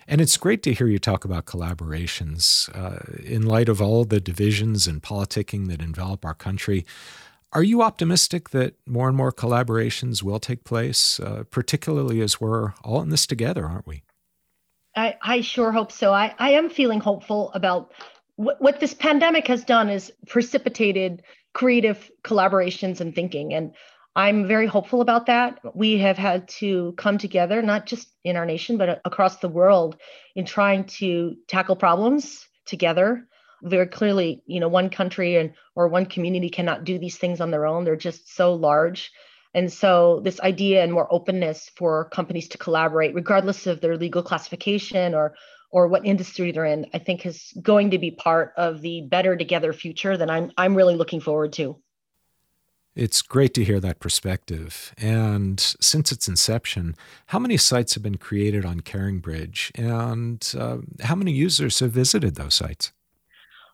And 0.07 0.21
it's 0.21 0.37
great 0.37 0.61
to 0.63 0.73
hear 0.73 0.87
you 0.87 0.99
talk 0.99 1.25
about 1.25 1.45
collaborations. 1.45 2.69
Uh, 2.75 2.99
in 3.23 3.43
light 3.43 3.69
of 3.69 3.81
all 3.81 4.05
the 4.05 4.19
divisions 4.19 4.85
and 4.85 5.01
politicking 5.01 5.67
that 5.69 5.81
envelop 5.81 6.23
our 6.23 6.35
country, 6.35 6.85
are 7.53 7.63
you 7.63 7.81
optimistic 7.81 8.51
that 8.51 8.75
more 8.85 9.07
and 9.07 9.17
more 9.17 9.31
collaborations 9.31 10.21
will 10.21 10.39
take 10.39 10.63
place, 10.63 11.19
uh, 11.19 11.43
particularly 11.49 12.21
as 12.21 12.39
we're 12.39 12.73
all 12.83 13.01
in 13.01 13.09
this 13.09 13.25
together, 13.25 13.65
aren't 13.65 13.87
we? 13.87 14.03
I, 14.95 15.15
I 15.21 15.41
sure 15.41 15.71
hope 15.71 15.91
so. 15.91 16.13
I, 16.13 16.33
I 16.39 16.51
am 16.51 16.69
feeling 16.69 16.99
hopeful 16.99 17.51
about 17.53 17.91
what, 18.35 18.61
what 18.61 18.79
this 18.79 18.93
pandemic 18.93 19.47
has 19.47 19.63
done 19.63 19.89
is 19.89 20.11
precipitated 20.27 21.23
creative 21.53 22.11
collaborations 22.23 22.99
and 23.01 23.15
thinking. 23.15 23.53
And 23.53 23.73
I'm 24.15 24.47
very 24.47 24.67
hopeful 24.67 25.01
about 25.01 25.25
that. 25.25 25.59
We 25.73 25.97
have 25.99 26.17
had 26.17 26.47
to 26.59 26.93
come 26.97 27.17
together, 27.17 27.61
not 27.61 27.85
just 27.85 28.07
in 28.23 28.37
our 28.37 28.45
nation, 28.45 28.77
but 28.77 29.01
across 29.03 29.37
the 29.37 29.49
world, 29.49 29.97
in 30.35 30.45
trying 30.45 30.85
to 30.99 31.35
tackle 31.47 31.75
problems 31.75 32.45
together. 32.65 33.27
Very 33.63 33.87
clearly, 33.87 34.43
you 34.45 34.59
know, 34.59 34.67
one 34.67 34.89
country 34.89 35.37
and 35.37 35.53
or 35.75 35.87
one 35.87 36.05
community 36.05 36.49
cannot 36.49 36.83
do 36.83 36.99
these 36.99 37.17
things 37.17 37.41
on 37.41 37.51
their 37.51 37.65
own. 37.65 37.83
They're 37.83 37.95
just 37.95 38.33
so 38.33 38.53
large. 38.53 39.11
And 39.55 39.71
so, 39.71 40.19
this 40.21 40.41
idea 40.41 40.83
and 40.83 40.91
more 40.91 41.07
openness 41.09 41.71
for 41.77 42.09
companies 42.09 42.49
to 42.49 42.57
collaborate, 42.57 43.15
regardless 43.15 43.65
of 43.65 43.79
their 43.79 43.97
legal 43.97 44.21
classification 44.21 45.15
or 45.15 45.33
or 45.71 45.87
what 45.87 46.05
industry 46.05 46.51
they're 46.51 46.65
in, 46.65 46.85
I 46.93 46.99
think 46.99 47.25
is 47.25 47.53
going 47.61 47.91
to 47.91 47.97
be 47.97 48.11
part 48.11 48.53
of 48.57 48.81
the 48.81 49.01
better 49.09 49.35
together 49.37 49.71
future 49.71 50.17
that 50.17 50.29
I'm 50.29 50.51
I'm 50.57 50.75
really 50.75 50.95
looking 50.95 51.21
forward 51.21 51.53
to. 51.53 51.77
It's 52.97 53.21
great 53.21 53.53
to 53.53 53.63
hear 53.63 53.79
that 53.79 54.01
perspective. 54.01 54.93
And 54.97 55.59
since 55.59 56.11
its 56.11 56.27
inception, 56.27 56.95
how 57.27 57.39
many 57.39 57.55
sites 57.55 57.93
have 57.93 58.03
been 58.03 58.17
created 58.17 58.65
on 58.65 58.81
CaringBridge, 58.81 59.71
and 59.75 60.53
uh, 60.57 60.77
how 61.05 61.15
many 61.15 61.31
users 61.31 61.79
have 61.79 61.91
visited 61.91 62.35
those 62.35 62.55
sites? 62.55 62.91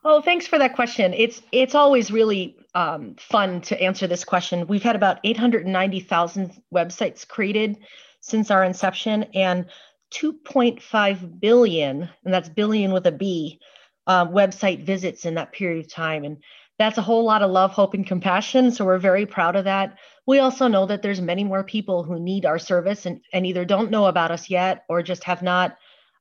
Oh, 0.04 0.22
thanks 0.22 0.46
for 0.46 0.60
that 0.60 0.76
question. 0.76 1.14
It's 1.16 1.42
it's 1.52 1.74
always 1.74 2.12
really 2.12 2.56
um, 2.74 3.16
fun 3.20 3.62
to 3.62 3.82
answer 3.82 4.08
this 4.08 4.24
question. 4.24 4.68
We've 4.68 4.84
had 4.84 4.96
about 4.96 5.20
890,000 5.24 6.62
websites 6.74 7.28
created 7.28 7.78
since 8.22 8.52
our 8.52 8.64
inception, 8.64 9.24
and 9.34 9.66
2.5 10.14 11.40
billion, 11.40 12.10
and 12.24 12.34
that's 12.34 12.50
billion 12.50 12.92
with 12.92 13.08
a 13.08 13.12
B, 13.12 13.60
uh, 14.08 14.28
website 14.28 14.84
visits 14.84 15.26
in 15.26 15.36
that 15.36 15.52
period 15.52 15.86
of 15.86 15.92
time. 15.92 16.24
And 16.24 16.38
that's 16.78 16.98
a 16.98 17.02
whole 17.02 17.24
lot 17.24 17.42
of 17.42 17.52
love, 17.52 17.72
hope, 17.72 17.94
and 17.94 18.06
compassion. 18.06 18.72
So 18.72 18.86
we're 18.86 18.98
very 18.98 19.26
proud 19.26 19.56
of 19.56 19.66
that. 19.66 19.98
We 20.26 20.40
also 20.40 20.68
know 20.68 20.86
that 20.86 21.02
there's 21.02 21.22
many 21.22 21.44
more 21.44 21.64
people 21.64 22.04
who 22.04 22.20
need 22.20 22.46
our 22.46 22.60
service 22.60 23.06
and, 23.06 23.22
and 23.34 23.46
either 23.46 23.66
don't 23.66 23.92
know 23.92 24.06
about 24.06 24.32
us 24.32 24.50
yet 24.50 24.86
or 24.90 25.02
just 25.02 25.24
have 25.24 25.42
not, 25.42 25.78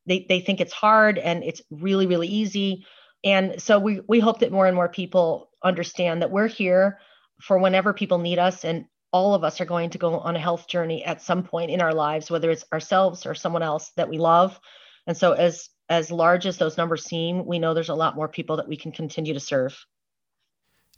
they, 0.07 0.27
they 0.29 0.41
think 0.41 0.61
it's 0.61 0.73
hard 0.73 1.19
and 1.19 1.45
it's 1.45 1.63
really, 1.71 2.07
really 2.07 2.29
easy. 2.29 2.87
And 3.25 3.61
so 3.61 3.79
we, 3.79 4.01
we 4.09 4.21
hope 4.21 4.41
that 4.41 4.53
more 4.53 4.67
and 4.67 4.77
more 4.77 4.89
people 4.89 5.50
understand 5.63 6.23
that 6.23 6.31
we're 6.31 6.49
here 6.49 6.99
for 7.41 7.59
whenever 7.59 7.93
people 7.93 8.19
need 8.19 8.39
us. 8.39 8.65
And 8.65 8.87
all 9.13 9.35
of 9.35 9.45
us 9.45 9.61
are 9.61 9.67
going 9.67 9.91
to 9.91 9.99
go 9.99 10.19
on 10.19 10.37
a 10.37 10.41
health 10.41 10.69
journey 10.69 11.05
at 11.05 11.23
some 11.23 11.43
point 11.43 11.71
in 11.71 11.81
our 11.81 11.93
lives, 11.93 12.31
whether 12.31 12.51
it's 12.51 12.65
ourselves 12.73 13.27
or 13.27 13.35
someone 13.35 13.63
else 13.63 13.91
that 13.97 14.09
we 14.09 14.19
love. 14.19 14.59
And 15.07 15.17
so 15.17 15.33
as 15.33 15.69
as 15.89 16.13
large 16.13 16.47
as 16.47 16.57
those 16.57 16.77
numbers 16.77 17.05
seem, 17.05 17.45
we 17.45 17.59
know 17.59 17.75
there's 17.75 17.89
a 17.89 17.95
lot 17.95 18.15
more 18.15 18.29
people 18.29 18.57
that 18.57 18.69
we 18.69 18.77
can 18.77 18.93
continue 18.93 19.35
to 19.35 19.41
serve. 19.41 19.77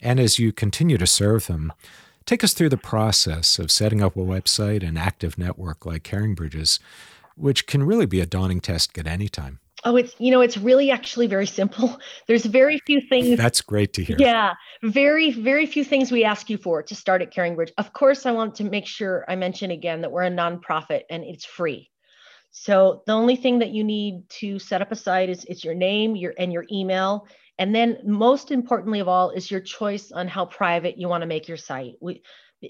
And 0.03 0.21
as 0.21 0.39
you 0.39 0.53
continue 0.53 0.99
to 0.99 1.07
serve 1.07 1.47
them, 1.47 1.73
take 2.27 2.45
us 2.45 2.53
through 2.53 2.69
the 2.69 2.77
process 2.77 3.59
of 3.59 3.71
setting 3.71 4.03
up 4.03 4.17
a 4.17 4.21
website 4.21 4.87
and 4.87 4.99
active 4.99 5.39
network 5.39 5.87
like 5.87 6.03
caring 6.03 6.35
bridges 6.35 6.79
which 7.37 7.67
can 7.67 7.83
really 7.83 8.07
be 8.07 8.21
a 8.21 8.27
daunting 8.27 8.61
task 8.61 8.97
at 8.99 9.07
any 9.07 9.29
time. 9.29 9.59
Oh, 9.85 9.97
it's 9.97 10.15
you 10.19 10.31
know, 10.31 10.41
it's 10.41 10.57
really 10.57 10.91
actually 10.91 11.27
very 11.27 11.47
simple. 11.47 11.99
There's 12.29 12.45
very 12.47 12.79
few 12.87 13.01
things. 13.01 13.37
That's 13.37 13.61
great 13.61 13.93
to 13.95 14.05
hear. 14.05 14.17
Yeah, 14.19 14.55
very 14.83 15.33
very 15.33 15.67
few 15.67 15.85
things 15.85 16.13
we 16.13 16.25
ask 16.25 16.49
you 16.49 16.57
for 16.57 16.83
to 16.83 16.95
start 16.95 17.23
at 17.23 17.35
CaringBridge. 17.35 17.73
Of 17.79 17.93
course, 17.93 18.27
I 18.27 18.33
want 18.33 18.55
to 18.57 18.65
make 18.65 18.87
sure 18.87 19.25
I 19.29 19.37
mention 19.37 19.71
again 19.71 20.01
that 20.03 20.13
we're 20.13 20.25
a 20.25 20.31
nonprofit 20.31 21.03
and 21.11 21.25
it's 21.25 21.45
free. 21.45 21.91
So 22.53 23.03
the 23.07 23.13
only 23.13 23.37
thing 23.37 23.59
that 23.61 23.71
you 23.71 23.83
need 23.83 24.29
to 24.41 24.59
set 24.59 24.83
up 24.83 24.93
a 24.93 24.97
site 24.97 25.31
is 25.31 25.45
it's 25.47 25.65
your 25.65 25.75
name, 25.75 26.15
your 26.15 26.35
and 26.39 26.53
your 26.53 26.67
email, 26.71 27.27
and 27.59 27.75
then 27.75 27.99
most 28.05 28.51
importantly 28.51 29.01
of 29.01 29.09
all 29.09 29.31
is 29.31 29.51
your 29.51 29.61
choice 29.61 30.13
on 30.13 30.29
how 30.29 30.45
private 30.45 30.99
you 30.99 31.09
want 31.09 31.23
to 31.23 31.27
make 31.27 31.49
your 31.49 31.57
site. 31.57 31.95
We, 32.01 32.23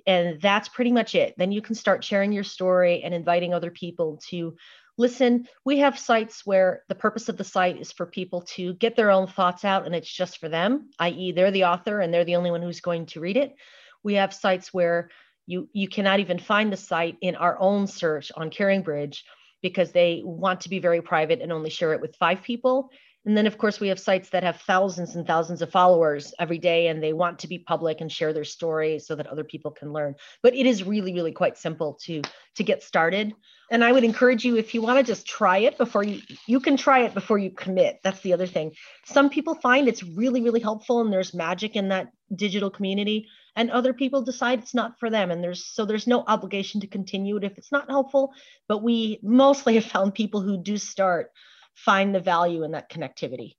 and 0.07 0.41
that's 0.41 0.69
pretty 0.69 0.93
much 0.93 1.15
it. 1.15 1.35
Then 1.37 1.53
you 1.53 1.61
can 1.61 1.75
start 1.75 2.05
sharing 2.05 2.33
your 2.33 2.45
story 2.45 3.03
and 3.03 3.13
inviting 3.13 3.53
other 3.53 3.71
people 3.71 4.21
to 4.31 4.55
listen, 4.99 5.49
we 5.65 5.79
have 5.79 5.99
sites 5.99 6.45
where 6.45 6.83
the 6.89 6.95
purpose 6.95 7.29
of 7.29 7.37
the 7.37 7.45
site 7.45 7.81
is 7.81 7.93
for 7.93 8.07
people 8.07 8.43
to 8.43 8.75
get 8.75 8.97
their 8.97 9.11
own 9.11 9.27
thoughts 9.27 9.65
out 9.65 9.87
and 9.87 9.95
it's 9.95 10.13
just 10.13 10.39
for 10.39 10.49
them, 10.49 10.91
i.e., 10.99 11.33
they're 11.33 11.51
the 11.51 11.65
author 11.65 12.01
and 12.01 12.13
they're 12.13 12.25
the 12.25 12.37
only 12.37 12.51
one 12.51 12.63
who's 12.63 12.81
going 12.81 13.07
to 13.07 13.21
read 13.21 13.37
it. 13.37 13.55
We 14.03 14.15
have 14.15 14.35
sites 14.35 14.73
where 14.73 15.11
you 15.47 15.69
you 15.73 15.89
cannot 15.89 16.21
even 16.21 16.39
find 16.39 16.73
the 16.73 16.77
site 16.77 17.17
in 17.21 17.35
our 17.37 17.59
own 17.59 17.87
search 17.87 18.31
on 18.37 18.51
CaringBridge 18.51 19.23
because 19.61 19.93
they 19.93 20.23
want 20.25 20.61
to 20.63 20.69
be 20.69 20.79
very 20.79 21.01
private 21.01 21.41
and 21.41 21.53
only 21.53 21.71
share 21.71 21.93
it 21.93 22.01
with 22.01 22.17
five 22.17 22.43
people. 22.43 22.91
And 23.25 23.37
then, 23.37 23.47
of 23.47 23.57
course, 23.57 23.79
we 23.79 23.89
have 23.89 24.01
sites 24.01 24.31
that 24.31 24.43
have 24.43 24.61
thousands 24.63 25.15
and 25.15 25.25
thousands 25.25 25.63
of 25.63 25.71
followers 25.71 26.35
every 26.41 26.59
day, 26.59 26.89
and 26.89 27.01
they 27.01 27.13
want 27.13 27.39
to 27.41 27.49
be 27.49 27.59
public 27.59 28.01
and 28.01 28.11
share 28.11 28.33
their 28.33 28.45
story 28.45 28.99
so 28.99 29.15
that 29.15 29.29
other 29.29 29.45
people 29.45 29.71
can 29.71 29.93
learn. 29.93 30.17
But 30.43 30.57
it 30.57 30.67
is 30.67 30.83
really, 30.83 31.15
really 31.15 31.31
quite 31.31 31.57
simple 31.57 31.99
to 32.03 32.23
to 32.57 32.65
get 32.65 32.83
started. 32.83 33.33
And 33.71 33.85
I 33.85 33.93
would 33.93 34.05
encourage 34.05 34.45
you 34.45 34.57
if 34.57 34.75
you 34.75 34.83
want 34.83 34.99
to 34.99 35.05
just 35.05 35.25
try 35.25 35.59
it 35.59 35.79
before 35.79 36.03
you 36.03 36.21
you 36.49 36.59
can 36.59 36.77
try 36.77 37.05
it 37.05 37.15
before 37.15 37.39
you 37.39 37.51
commit. 37.51 38.01
That's 38.03 38.21
the 38.23 38.33
other 38.33 38.47
thing. 38.47 38.73
Some 39.07 39.31
people 39.31 39.55
find 39.55 39.87
it's 39.87 40.03
really, 40.03 40.43
really 40.43 40.61
helpful, 40.61 41.01
and 41.01 41.13
there's 41.13 41.33
magic 41.33 41.77
in 41.77 41.91
that 41.91 42.09
digital 42.35 42.71
community, 42.71 43.29
and 43.55 43.71
other 43.71 43.93
people 43.93 44.23
decide 44.23 44.59
it's 44.59 44.75
not 44.75 44.99
for 44.99 45.11
them. 45.11 45.31
And 45.31 45.45
there's 45.45 45.65
so 45.65 45.85
there's 45.85 46.09
no 46.09 46.25
obligation 46.27 46.81
to 46.81 46.89
continue 46.89 47.37
it 47.37 47.45
if 47.45 47.57
it's 47.57 47.71
not 47.71 47.89
helpful. 47.89 48.33
But 48.67 48.83
we 48.83 49.21
mostly 49.23 49.77
have 49.77 49.85
found 49.85 50.13
people 50.15 50.41
who 50.41 50.61
do 50.61 50.77
start 50.77 51.31
find 51.75 52.15
the 52.15 52.21
value 52.21 52.63
in 52.63 52.73
that 52.73 52.91
connectivity. 52.91 53.55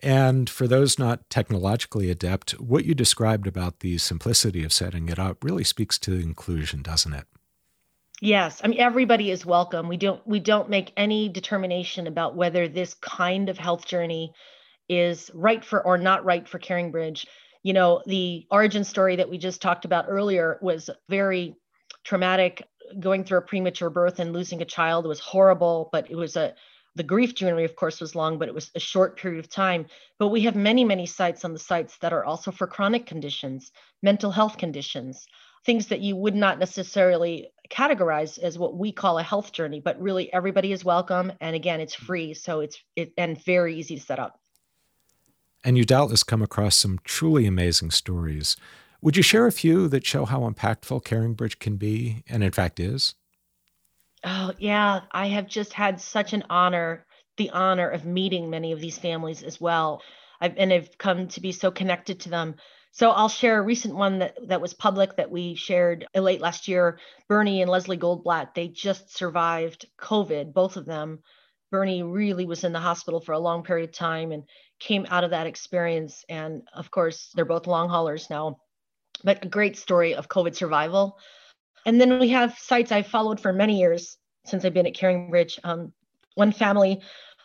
And 0.00 0.50
for 0.50 0.66
those 0.68 0.98
not 0.98 1.28
technologically 1.30 2.10
adept, 2.10 2.52
what 2.60 2.84
you 2.84 2.94
described 2.94 3.46
about 3.46 3.80
the 3.80 3.98
simplicity 3.98 4.62
of 4.62 4.72
setting 4.72 5.08
it 5.08 5.18
up 5.18 5.42
really 5.42 5.64
speaks 5.64 5.98
to 6.00 6.12
inclusion, 6.12 6.82
doesn't 6.82 7.14
it? 7.14 7.24
Yes, 8.20 8.60
I 8.64 8.68
mean 8.68 8.80
everybody 8.80 9.30
is 9.30 9.44
welcome. 9.44 9.88
We 9.88 9.98
don't 9.98 10.26
we 10.26 10.40
don't 10.40 10.70
make 10.70 10.92
any 10.96 11.28
determination 11.28 12.06
about 12.06 12.34
whether 12.34 12.66
this 12.66 12.94
kind 12.94 13.50
of 13.50 13.58
health 13.58 13.84
journey 13.84 14.32
is 14.88 15.30
right 15.34 15.62
for 15.62 15.84
or 15.84 15.98
not 15.98 16.24
right 16.24 16.48
for 16.48 16.58
CaringBridge. 16.58 17.26
You 17.62 17.74
know, 17.74 18.02
the 18.06 18.46
origin 18.50 18.84
story 18.84 19.16
that 19.16 19.28
we 19.28 19.36
just 19.36 19.60
talked 19.60 19.84
about 19.84 20.06
earlier 20.08 20.58
was 20.62 20.88
very 21.08 21.56
traumatic. 22.04 22.62
Going 23.00 23.24
through 23.24 23.38
a 23.38 23.42
premature 23.42 23.90
birth 23.90 24.18
and 24.18 24.32
losing 24.32 24.62
a 24.62 24.66
child 24.66 25.06
was 25.06 25.20
horrible, 25.20 25.90
but 25.92 26.10
it 26.10 26.14
was 26.14 26.36
a 26.36 26.54
the 26.96 27.02
grief 27.02 27.34
journey, 27.34 27.64
of 27.64 27.76
course, 27.76 28.00
was 28.00 28.14
long, 28.14 28.38
but 28.38 28.48
it 28.48 28.54
was 28.54 28.70
a 28.74 28.80
short 28.80 29.18
period 29.18 29.38
of 29.38 29.50
time. 29.50 29.86
But 30.18 30.28
we 30.28 30.40
have 30.42 30.56
many, 30.56 30.82
many 30.84 31.06
sites 31.06 31.44
on 31.44 31.52
the 31.52 31.58
sites 31.58 31.98
that 31.98 32.12
are 32.12 32.24
also 32.24 32.50
for 32.50 32.66
chronic 32.66 33.06
conditions, 33.06 33.70
mental 34.02 34.30
health 34.30 34.56
conditions, 34.56 35.26
things 35.64 35.88
that 35.88 36.00
you 36.00 36.16
would 36.16 36.34
not 36.34 36.58
necessarily 36.58 37.48
categorize 37.70 38.38
as 38.38 38.58
what 38.58 38.76
we 38.76 38.92
call 38.92 39.18
a 39.18 39.22
health 39.22 39.52
journey, 39.52 39.78
but 39.78 40.00
really 40.00 40.32
everybody 40.32 40.72
is 40.72 40.84
welcome. 40.84 41.32
And 41.40 41.54
again, 41.54 41.80
it's 41.80 41.94
free. 41.94 42.32
So 42.32 42.60
it's 42.60 42.82
it, 42.96 43.12
and 43.18 43.42
very 43.44 43.76
easy 43.76 43.96
to 43.96 44.02
set 44.02 44.18
up. 44.18 44.40
And 45.64 45.76
you 45.76 45.84
doubtless 45.84 46.22
come 46.22 46.42
across 46.42 46.76
some 46.76 47.00
truly 47.04 47.46
amazing 47.46 47.90
stories. 47.90 48.56
Would 49.02 49.16
you 49.16 49.22
share 49.22 49.46
a 49.46 49.52
few 49.52 49.88
that 49.88 50.06
show 50.06 50.24
how 50.24 50.48
impactful 50.48 51.04
CaringBridge 51.04 51.58
can 51.58 51.76
be, 51.76 52.22
and 52.28 52.42
in 52.42 52.52
fact 52.52 52.80
is? 52.80 53.14
Oh, 54.28 54.52
yeah. 54.58 55.02
I 55.12 55.28
have 55.28 55.46
just 55.46 55.72
had 55.72 56.00
such 56.00 56.32
an 56.32 56.42
honor, 56.50 57.06
the 57.36 57.50
honor 57.50 57.88
of 57.88 58.04
meeting 58.04 58.50
many 58.50 58.72
of 58.72 58.80
these 58.80 58.98
families 58.98 59.44
as 59.44 59.60
well. 59.60 60.02
I've, 60.40 60.58
and 60.58 60.72
I've 60.72 60.98
come 60.98 61.28
to 61.28 61.40
be 61.40 61.52
so 61.52 61.70
connected 61.70 62.20
to 62.20 62.28
them. 62.28 62.56
So 62.90 63.10
I'll 63.10 63.28
share 63.28 63.60
a 63.60 63.62
recent 63.62 63.94
one 63.94 64.18
that, 64.18 64.36
that 64.48 64.60
was 64.60 64.74
public 64.74 65.16
that 65.16 65.30
we 65.30 65.54
shared 65.54 66.08
late 66.12 66.40
last 66.40 66.66
year. 66.66 66.98
Bernie 67.28 67.62
and 67.62 67.70
Leslie 67.70 67.98
Goldblatt, 67.98 68.54
they 68.54 68.66
just 68.66 69.16
survived 69.16 69.86
COVID, 70.00 70.52
both 70.52 70.76
of 70.76 70.86
them. 70.86 71.20
Bernie 71.70 72.02
really 72.02 72.46
was 72.46 72.64
in 72.64 72.72
the 72.72 72.80
hospital 72.80 73.20
for 73.20 73.32
a 73.32 73.38
long 73.38 73.62
period 73.62 73.90
of 73.90 73.94
time 73.94 74.32
and 74.32 74.42
came 74.80 75.06
out 75.08 75.22
of 75.22 75.30
that 75.30 75.46
experience. 75.46 76.24
And 76.28 76.62
of 76.74 76.90
course, 76.90 77.30
they're 77.36 77.44
both 77.44 77.68
long 77.68 77.88
haulers 77.88 78.28
now, 78.28 78.56
but 79.22 79.44
a 79.44 79.48
great 79.48 79.76
story 79.76 80.16
of 80.16 80.28
COVID 80.28 80.56
survival. 80.56 81.16
And 81.86 82.00
then 82.00 82.18
we 82.18 82.28
have 82.30 82.58
sites 82.58 82.92
I've 82.92 83.06
followed 83.06 83.40
for 83.40 83.52
many 83.52 83.78
years 83.78 84.18
since 84.44 84.64
I've 84.64 84.74
been 84.74 84.86
at 84.86 84.94
CaringBridge. 84.94 85.60
Um, 85.64 85.92
one 86.34 86.52
family, 86.52 87.00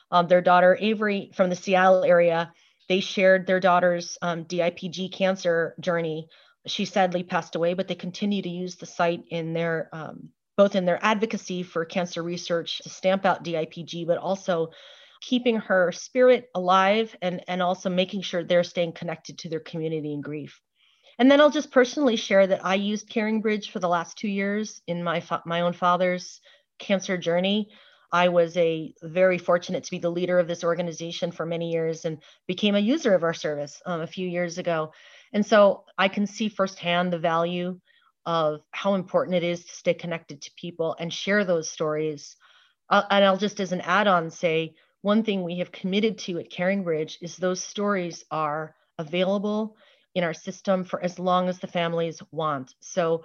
um, 0.10 0.27
their 0.27 0.41
daughter 0.41 0.77
Avery 0.81 1.31
from 1.33 1.50
the 1.50 1.55
Seattle 1.55 2.03
area, 2.03 2.51
they 2.89 3.00
shared 3.00 3.48
their 3.48 3.60
daughter's 3.60 4.17
um, 4.21 4.43
DIPG 4.45 5.13
cancer 5.13 5.75
journey. 5.79 6.27
She 6.65 6.86
sadly 6.86 7.24
passed 7.24 7.55
away, 7.55 7.75
but 7.75 7.88
they 7.88 7.95
continue 7.95 8.41
to 8.41 8.50
use 8.50 8.75
the 8.75 8.86
site 8.86 9.24
in 9.29 9.53
their 9.53 9.89
um, 9.93 10.29
both 10.57 10.75
in 10.75 10.86
their 10.86 11.00
advocacy 11.01 11.63
for 11.63 11.86
cancer 11.86 12.21
research 12.21 12.79
to 12.79 12.89
stamp 12.89 13.25
out 13.25 13.43
DIPG, 13.43 14.05
but 14.05 14.17
also 14.17 14.71
keeping 15.21 15.57
her 15.57 15.91
spirit 15.91 16.50
alive 16.55 17.15
and, 17.21 17.43
and 17.48 17.62
also 17.62 17.89
making 17.89 18.21
sure 18.21 18.43
they're 18.43 18.63
staying 18.63 18.91
connected 18.91 19.38
to 19.38 19.50
their 19.50 19.60
community 19.60 20.13
in 20.13 20.21
grief. 20.21 20.60
And 21.22 21.30
then 21.30 21.40
I'll 21.40 21.51
just 21.51 21.70
personally 21.70 22.16
share 22.16 22.48
that 22.48 22.66
I 22.66 22.74
used 22.74 23.08
CaringBridge 23.08 23.70
for 23.70 23.78
the 23.78 23.88
last 23.88 24.18
two 24.18 24.28
years 24.28 24.82
in 24.88 25.04
my 25.04 25.20
fa- 25.20 25.44
my 25.46 25.62
own 25.62 25.72
father's 25.72 26.42
cancer 26.80 27.16
journey. 27.16 27.70
I 28.12 28.30
was 28.30 28.58
a 28.58 28.96
very 29.04 29.38
fortunate 29.38 29.84
to 29.84 29.92
be 29.92 30.00
the 30.00 30.10
leader 30.10 30.40
of 30.40 30.48
this 30.48 30.63
organization 30.63 31.32
for 31.32 31.46
many 31.46 31.72
years 31.72 32.06
and 32.06 32.24
became 32.48 32.74
a 32.74 32.80
user 32.80 33.13
of 33.13 33.22
our 33.22 33.36
service 33.36 33.80
um, 33.86 34.01
a 34.01 34.08
few 34.08 34.28
years 34.28 34.58
ago. 34.58 34.94
And 35.32 35.46
so 35.46 35.86
I 35.96 36.08
can 36.08 36.25
see 36.25 36.50
firsthand 36.50 37.13
the 37.13 37.20
value 37.20 37.80
of 38.25 38.62
how 38.72 38.96
important 38.96 39.36
it 39.36 39.44
is 39.44 39.63
to 39.63 39.75
stay 39.75 39.94
connected 39.94 40.42
to 40.42 40.51
people 40.58 40.96
and 41.00 41.13
share 41.13 41.46
those 41.46 41.70
stories. 41.70 42.36
Uh, 42.90 43.04
and 43.12 43.24
I'll 43.24 43.38
just 43.38 43.60
as 43.60 43.74
an 43.74 43.82
add 43.82 44.08
on 44.08 44.32
say, 44.32 44.74
one 45.04 45.22
thing 45.22 45.44
we 45.44 45.60
have 45.60 45.72
committed 45.72 46.18
to 46.18 46.40
at 46.40 46.50
CaringBridge 46.50 47.18
is 47.22 47.38
those 47.38 47.63
stories 47.63 48.25
are 48.32 48.74
available 48.98 49.78
in 50.15 50.24
our 50.24 50.34
system 50.34 50.84
for 50.84 51.01
as 51.03 51.20
long 51.20 51.50
as 51.50 51.60
the 51.60 51.68
families 51.68 52.22
want. 52.32 52.75
So 52.82 53.24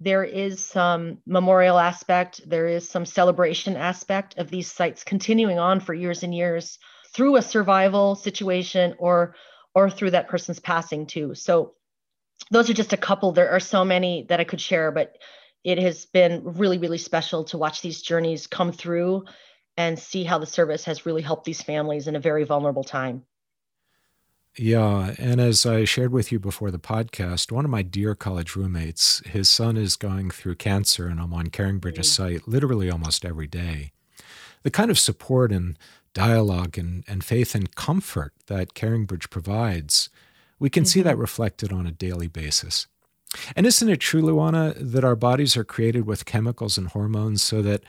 there 0.00 0.24
is 0.24 0.64
some 0.64 1.18
memorial 1.26 1.78
aspect, 1.78 2.40
there 2.46 2.66
is 2.66 2.88
some 2.88 3.06
celebration 3.06 3.76
aspect 3.76 4.36
of 4.36 4.50
these 4.50 4.70
sites 4.70 5.04
continuing 5.04 5.58
on 5.58 5.80
for 5.80 5.94
years 5.94 6.22
and 6.22 6.34
years 6.34 6.78
through 7.14 7.36
a 7.36 7.42
survival 7.42 8.14
situation 8.14 8.94
or 8.98 9.34
or 9.74 9.90
through 9.90 10.10
that 10.10 10.28
person's 10.28 10.58
passing 10.58 11.06
too. 11.06 11.34
So 11.34 11.74
those 12.50 12.70
are 12.70 12.74
just 12.74 12.92
a 12.92 12.98
couple. 12.98 13.32
There 13.32 13.50
are 13.50 13.60
so 13.60 13.84
many 13.84 14.24
that 14.28 14.40
I 14.40 14.44
could 14.44 14.60
share, 14.60 14.90
but 14.90 15.16
it 15.64 15.78
has 15.78 16.06
been 16.06 16.42
really, 16.44 16.78
really 16.78 16.98
special 16.98 17.44
to 17.44 17.58
watch 17.58 17.82
these 17.82 18.00
journeys 18.00 18.46
come 18.46 18.72
through 18.72 19.24
and 19.76 19.98
see 19.98 20.24
how 20.24 20.38
the 20.38 20.46
service 20.46 20.84
has 20.84 21.04
really 21.04 21.22
helped 21.22 21.44
these 21.44 21.62
families 21.62 22.08
in 22.08 22.16
a 22.16 22.20
very 22.20 22.44
vulnerable 22.44 22.84
time. 22.84 23.24
Yeah. 24.58 25.14
And 25.18 25.40
as 25.40 25.66
I 25.66 25.84
shared 25.84 26.12
with 26.12 26.32
you 26.32 26.38
before 26.38 26.70
the 26.70 26.78
podcast, 26.78 27.52
one 27.52 27.64
of 27.64 27.70
my 27.70 27.82
dear 27.82 28.14
college 28.14 28.56
roommates, 28.56 29.20
his 29.26 29.48
son 29.48 29.76
is 29.76 29.96
going 29.96 30.30
through 30.30 30.54
cancer, 30.54 31.06
and 31.06 31.20
I'm 31.20 31.34
on 31.34 31.48
CaringBridge's 31.48 32.10
mm-hmm. 32.10 32.34
site 32.34 32.48
literally 32.48 32.90
almost 32.90 33.24
every 33.24 33.46
day. 33.46 33.92
The 34.62 34.70
kind 34.70 34.90
of 34.90 34.98
support 34.98 35.52
and 35.52 35.78
dialogue 36.14 36.78
and, 36.78 37.04
and 37.06 37.22
faith 37.22 37.54
and 37.54 37.74
comfort 37.74 38.32
that 38.46 38.72
CaringBridge 38.72 39.28
provides, 39.28 40.08
we 40.58 40.70
can 40.70 40.84
mm-hmm. 40.84 40.88
see 40.88 41.02
that 41.02 41.12
mm-hmm. 41.12 41.20
reflected 41.20 41.72
on 41.72 41.86
a 41.86 41.92
daily 41.92 42.28
basis. 42.28 42.86
And 43.54 43.66
isn't 43.66 43.88
it 43.88 44.00
true, 44.00 44.22
Luana, 44.22 44.74
that 44.78 45.04
our 45.04 45.16
bodies 45.16 45.56
are 45.56 45.64
created 45.64 46.06
with 46.06 46.24
chemicals 46.24 46.78
and 46.78 46.88
hormones 46.88 47.42
so 47.42 47.60
that 47.60 47.82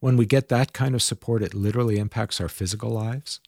when 0.00 0.16
we 0.16 0.24
get 0.24 0.48
that 0.48 0.72
kind 0.72 0.94
of 0.94 1.02
support, 1.02 1.42
it 1.42 1.52
literally 1.52 1.98
impacts 1.98 2.40
our 2.40 2.48
physical 2.48 2.90
lives? 2.90 3.40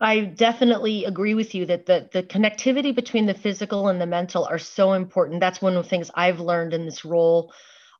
I 0.00 0.20
definitely 0.20 1.06
agree 1.06 1.34
with 1.34 1.54
you 1.54 1.66
that 1.66 1.86
the, 1.86 2.08
the 2.12 2.22
connectivity 2.22 2.94
between 2.94 3.26
the 3.26 3.34
physical 3.34 3.88
and 3.88 4.00
the 4.00 4.06
mental 4.06 4.44
are 4.44 4.58
so 4.58 4.92
important. 4.92 5.40
That's 5.40 5.62
one 5.62 5.74
of 5.74 5.82
the 5.82 5.88
things 5.88 6.10
I've 6.14 6.40
learned 6.40 6.74
in 6.74 6.84
this 6.84 7.04
role. 7.04 7.52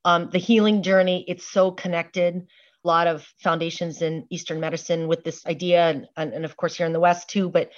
Um, 0.04 0.28
the 0.30 0.38
healing 0.38 0.82
journey, 0.82 1.24
it's 1.26 1.50
so 1.50 1.70
connected. 1.70 2.34
A 2.36 2.86
lot 2.86 3.06
of 3.06 3.26
foundations 3.42 4.02
in 4.02 4.26
Eastern 4.30 4.60
medicine 4.60 5.08
with 5.08 5.24
this 5.24 5.44
idea, 5.46 6.06
and, 6.16 6.32
and, 6.34 6.44
of 6.44 6.56
course 6.56 6.76
here 6.76 6.86
in 6.86 6.92
the 6.92 7.00
West 7.00 7.30
too. 7.30 7.48
But 7.48 7.70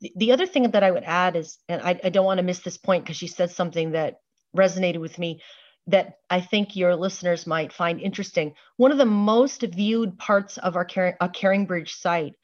the, 0.00 0.12
the 0.16 0.32
other 0.32 0.46
thing 0.46 0.70
that 0.70 0.84
I 0.84 0.90
would 0.90 1.04
add 1.04 1.34
is, 1.34 1.58
and 1.68 1.82
I, 1.82 2.00
I 2.02 2.10
don't 2.10 2.24
want 2.24 2.38
to 2.38 2.44
miss 2.44 2.60
this 2.60 2.78
point 2.78 3.04
because 3.04 3.16
she 3.16 3.26
said 3.26 3.50
something 3.50 3.92
that 3.92 4.20
resonated 4.56 5.00
with 5.00 5.18
me 5.18 5.42
that 5.88 6.18
I 6.30 6.40
think 6.40 6.76
your 6.76 6.96
listeners 6.96 7.46
might 7.46 7.72
find 7.72 8.00
interesting. 8.00 8.54
One 8.76 8.92
of 8.92 8.98
the 8.98 9.04
most 9.04 9.62
viewed 9.62 10.16
parts 10.16 10.56
of 10.58 10.76
our 10.76 10.84
Caring, 10.84 11.66
Bridge 11.66 11.94
site 11.94 12.34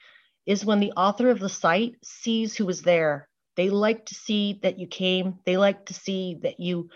is 0.47 0.65
when 0.65 0.81
the 0.81 0.93
author 0.93 1.31
of 1.31 1.39
the 1.39 1.49
site 1.49 1.97
sees 2.03 2.57
who 2.57 2.67
was 2.67 2.83
there. 2.83 3.29
They 3.57 3.71
like 3.71 4.07
to 4.07 4.15
see 4.15 4.59
that 4.63 4.79
you 4.79 4.87
came, 4.87 5.39
they 5.45 5.57
like 5.57 5.87
to 5.87 5.95
see 5.95 6.39
that 6.43 6.61
you 6.61 6.89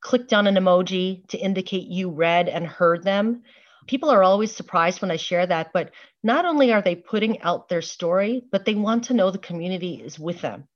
clicked 0.00 0.32
on 0.32 0.46
an 0.46 0.56
emoji 0.56 1.26
to 1.28 1.38
indicate 1.38 1.88
you 1.88 2.10
read 2.10 2.48
and 2.48 2.66
heard 2.66 3.02
them. 3.02 3.42
People 3.86 4.10
are 4.10 4.22
always 4.22 4.54
surprised 4.54 5.00
when 5.00 5.10
I 5.10 5.16
share 5.16 5.46
that, 5.46 5.72
but 5.72 5.90
not 6.22 6.44
only 6.44 6.72
are 6.72 6.82
they 6.82 6.94
putting 6.94 7.40
out 7.42 7.68
their 7.68 7.82
story, 7.82 8.44
but 8.52 8.64
they 8.64 8.74
want 8.74 9.04
to 9.04 9.14
know 9.14 9.30
the 9.30 9.38
community 9.38 10.02
is 10.02 10.18
with 10.18 10.40
them. 10.40 10.68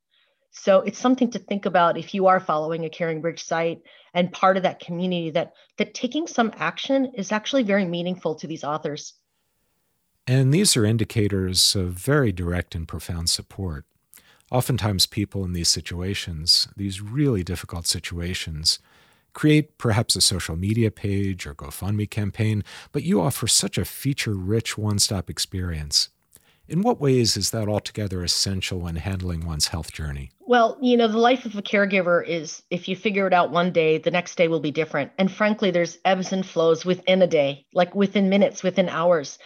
So 0.51 0.81
it's 0.81 0.99
something 0.99 1.31
to 1.33 1.39
think 1.39 1.67
about 1.67 1.99
if 1.99 2.15
you 2.15 2.27
are 2.27 2.41
following 2.41 2.85
a 2.85 2.91
CaringBridge 2.91 3.41
site 3.41 3.83
and 4.15 4.33
part 4.33 4.57
of 4.57 4.63
that 4.65 4.81
community 4.81 5.31
that 5.31 5.53
that 5.77 5.95
taking 5.95 6.27
some 6.27 6.53
action 6.57 7.13
is 7.15 7.33
actually 7.33 7.63
very 7.63 7.85
meaningful 7.85 8.35
to 8.37 8.47
these 8.47 8.65
authors. 8.65 9.15
And 10.29 10.53
these 10.53 10.77
are 10.77 10.85
indicators 10.85 11.75
of 11.75 11.95
very 11.95 12.33
direct 12.33 12.75
and 12.75 12.87
profound 12.87 13.31
support. 13.31 13.87
Oftentimes, 14.51 15.07
people 15.07 15.43
in 15.43 15.55
these 15.55 15.69
situations, 15.69 16.69
these 16.77 17.01
really 17.01 17.43
difficult 17.43 17.87
situations, 17.87 18.79
create 19.33 19.79
perhaps 19.79 20.17
a 20.17 20.21
social 20.21 20.55
media 20.55 20.91
page 20.91 21.47
or 21.47 21.55
GoFundMe 21.55 22.11
campaign, 22.11 22.63
but 22.93 23.05
you 23.05 23.23
offer 23.23 23.47
such 23.47 23.79
a 23.79 23.87
feature 23.87 24.35
rich 24.35 24.77
one 24.77 24.99
stop 24.99 25.31
experience. 25.31 26.11
In 26.69 26.83
what 26.83 27.01
ways 27.01 27.35
is 27.35 27.51
that 27.53 27.67
altogether 27.67 28.23
essential 28.23 28.81
when 28.81 28.97
handling 28.97 29.47
one's 29.47 29.69
health 29.69 29.95
journey? 29.95 30.31
Well, 30.41 30.77
you 30.83 30.99
know, 30.99 31.09
the 31.09 31.17
life 31.17 31.47
of 31.47 31.57
a 31.57 31.63
caregiver 31.63 32.27
is 32.27 32.63
if 32.69 32.87
you 32.87 32.97
figure 32.97 33.27
it 33.27 33.33
out 33.33 33.51
one 33.51 33.73
day, 33.73 33.97
the 33.97 34.11
next 34.11 34.37
day 34.37 34.49
will 34.49 34.61
be 34.61 34.73
different. 34.73 35.11
And 35.17 35.33
frankly, 35.33 35.71
there's 35.71 35.97
ebbs 36.05 36.33
and 36.35 36.45
flows 36.45 36.85
within 36.85 37.23
a 37.23 37.27
day, 37.27 37.65
like 37.73 37.95
within 37.95 38.29
minutes, 38.29 38.63
within 38.63 38.91
hours. 38.91 39.39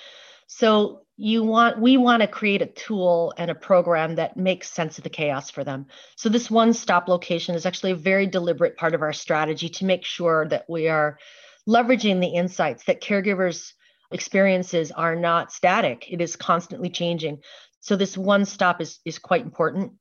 So 0.55 1.03
you 1.17 1.43
want 1.43 1.81
we 1.81 1.97
want 1.97 2.21
to 2.21 2.29
create 2.29 2.61
a 2.61 2.67
tool 2.67 3.33
and 3.39 3.51
a 3.51 3.55
program 3.55 4.17
that 4.17 4.37
makes 4.37 4.71
sense 4.71 4.99
of 4.99 5.05
the 5.05 5.11
chaos 5.11 5.51
for 5.51 5.65
them. 5.65 5.87
So 6.17 6.29
this 6.29 6.51
one 6.51 6.75
stop 6.75 7.09
location 7.09 7.55
is 7.55 7.65
actually 7.65 7.93
a 7.93 7.97
very 7.97 8.27
deliberate 8.27 8.77
part 8.77 8.95
of 8.95 9.01
our 9.01 9.15
strategy 9.15 9.71
to 9.71 9.87
make 9.87 10.05
sure 10.05 10.47
that 10.49 10.67
we 10.69 10.89
are 10.89 11.19
leveraging 11.67 12.21
the 12.21 12.35
insights 12.35 12.85
that 12.85 13.01
caregivers 13.01 13.73
experiences 14.11 14.91
are 14.91 15.17
not 15.17 15.53
static. 15.53 16.07
It 16.11 16.21
is 16.21 16.37
constantly 16.37 16.91
changing. 16.91 17.39
So 17.81 17.97
this 17.97 18.19
one 18.19 18.45
stop 18.45 18.83
is 18.83 19.01
is 19.07 19.19
quite 19.19 19.43
important. 19.43 19.93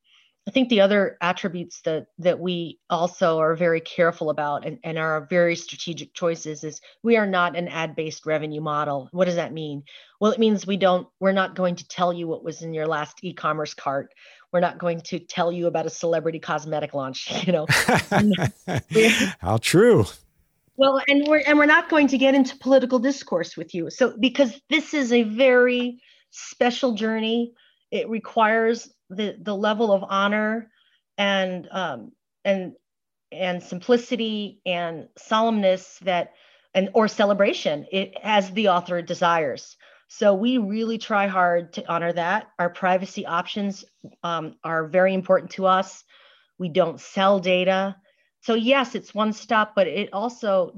I 0.48 0.52
think 0.52 0.70
the 0.70 0.82
other 0.82 1.18
attributes 1.22 1.82
that 1.82 2.08
that 2.18 2.40
we 2.40 2.80
also 2.90 3.40
are 3.40 3.56
very 3.56 3.80
careful 3.80 4.32
about 4.32 4.66
and, 4.66 4.80
and 4.84 4.98
are 4.98 5.28
very 5.30 5.56
strategic 5.56 6.16
choices 6.16 6.64
is 6.64 6.82
we 7.04 7.16
are 7.16 7.28
not 7.28 7.56
an 7.56 7.68
ad-based 7.68 8.26
revenue 8.26 8.62
model. 8.62 9.08
What 9.12 9.26
does 9.26 9.36
that 9.36 9.54
mean? 9.54 9.84
Well, 10.20 10.32
it 10.32 10.40
means 10.40 10.66
we 10.66 10.78
don't, 10.78 11.08
we're 11.20 11.32
not 11.32 11.56
going 11.56 11.76
to 11.76 11.88
tell 11.88 12.12
you 12.12 12.28
what 12.28 12.44
was 12.44 12.64
in 12.64 12.74
your 12.74 12.88
last 12.88 13.20
e-commerce 13.24 13.76
cart. 13.76 14.14
We're 14.52 14.62
not 14.62 14.80
going 14.80 15.02
to 15.02 15.20
tell 15.20 15.52
you 15.52 15.68
about 15.68 15.86
a 15.86 15.92
celebrity 15.92 16.40
cosmetic 16.40 16.96
launch, 16.96 17.32
you 17.46 17.54
know. 17.54 17.68
How 19.40 19.58
true. 19.58 20.06
Well, 20.76 21.00
and 21.08 21.28
we're 21.28 21.44
and 21.46 21.60
we're 21.60 21.68
not 21.68 21.90
going 21.90 22.08
to 22.08 22.18
get 22.18 22.34
into 22.34 22.58
political 22.58 22.98
discourse 22.98 23.56
with 23.56 23.76
you. 23.76 23.92
So 23.92 24.16
because 24.20 24.60
this 24.72 24.96
is 24.96 25.14
a 25.14 25.22
very 25.22 26.02
special 26.32 26.96
journey, 26.96 27.54
it 27.92 28.10
requires 28.10 28.92
the 29.12 29.38
the 29.42 29.56
level 29.56 29.92
of 29.92 30.04
honor 30.08 30.72
and 31.18 31.68
um, 31.72 32.12
and 32.44 32.74
and 33.32 33.62
simplicity 33.62 34.60
and 34.66 35.08
solemnness 35.20 36.00
that 36.00 36.34
and 36.74 36.90
or 36.94 37.08
celebration 37.08 37.86
it 37.92 38.14
as 38.24 38.52
the 38.52 38.70
author 38.70 39.02
desires. 39.02 39.76
So 40.08 40.34
we 40.34 40.58
really 40.58 40.98
try 40.98 41.28
hard 41.28 41.74
to 41.74 41.90
honor 41.90 42.12
that. 42.14 42.48
Our 42.60 42.70
privacy 42.70 43.26
options 43.26 43.86
um, 44.24 44.56
are 44.64 44.88
very 44.88 45.14
important 45.14 45.52
to 45.52 45.66
us. 45.66 46.04
We 46.58 46.70
don't 46.70 47.00
sell 47.00 47.40
data. 47.40 47.96
So 48.42 48.56
yes 48.56 48.96
it's 48.96 49.14
one 49.14 49.34
stop 49.34 49.74
but 49.76 49.88
it 49.88 50.10
also 50.14 50.74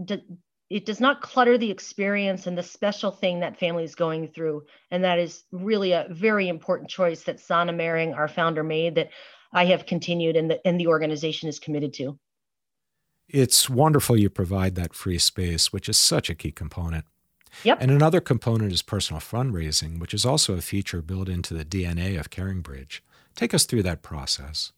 it 0.73 0.87
does 0.87 0.99
not 0.99 1.21
clutter 1.21 1.55
the 1.55 1.69
experience 1.69 2.47
and 2.47 2.57
the 2.57 2.63
special 2.63 3.11
thing 3.11 3.41
that 3.41 3.59
family 3.59 3.83
is 3.83 3.93
going 3.93 4.27
through. 4.27 4.63
And 4.89 5.03
that 5.03 5.19
is 5.19 5.43
really 5.51 5.91
a 5.91 6.07
very 6.09 6.47
important 6.47 6.89
choice 6.89 7.21
that 7.25 7.39
Sona 7.39 7.71
Mehring, 7.71 8.17
our 8.17 8.27
founder, 8.27 8.63
made 8.63 8.95
that 8.95 9.09
I 9.53 9.65
have 9.65 9.85
continued 9.85 10.35
and 10.35 10.49
the, 10.49 10.59
and 10.67 10.79
the 10.79 10.87
organization 10.87 11.47
is 11.47 11.59
committed 11.59 11.93
to. 11.95 12.17
It's 13.29 13.69
wonderful 13.69 14.17
you 14.17 14.31
provide 14.31 14.73
that 14.73 14.95
free 14.95 15.19
space, 15.19 15.71
which 15.71 15.87
is 15.87 15.97
such 15.99 16.27
a 16.31 16.35
key 16.35 16.51
component. 16.51 17.05
Yep. 17.63 17.77
And 17.79 17.91
another 17.91 18.19
component 18.19 18.73
is 18.73 18.81
personal 18.81 19.21
fundraising, 19.21 19.99
which 19.99 20.15
is 20.15 20.25
also 20.25 20.55
a 20.55 20.61
feature 20.61 21.03
built 21.03 21.29
into 21.29 21.53
the 21.53 21.63
DNA 21.63 22.19
of 22.19 22.31
CaringBridge. 22.31 23.01
Take 23.35 23.53
us 23.53 23.65
through 23.65 23.83
that 23.83 24.01
process. 24.01 24.71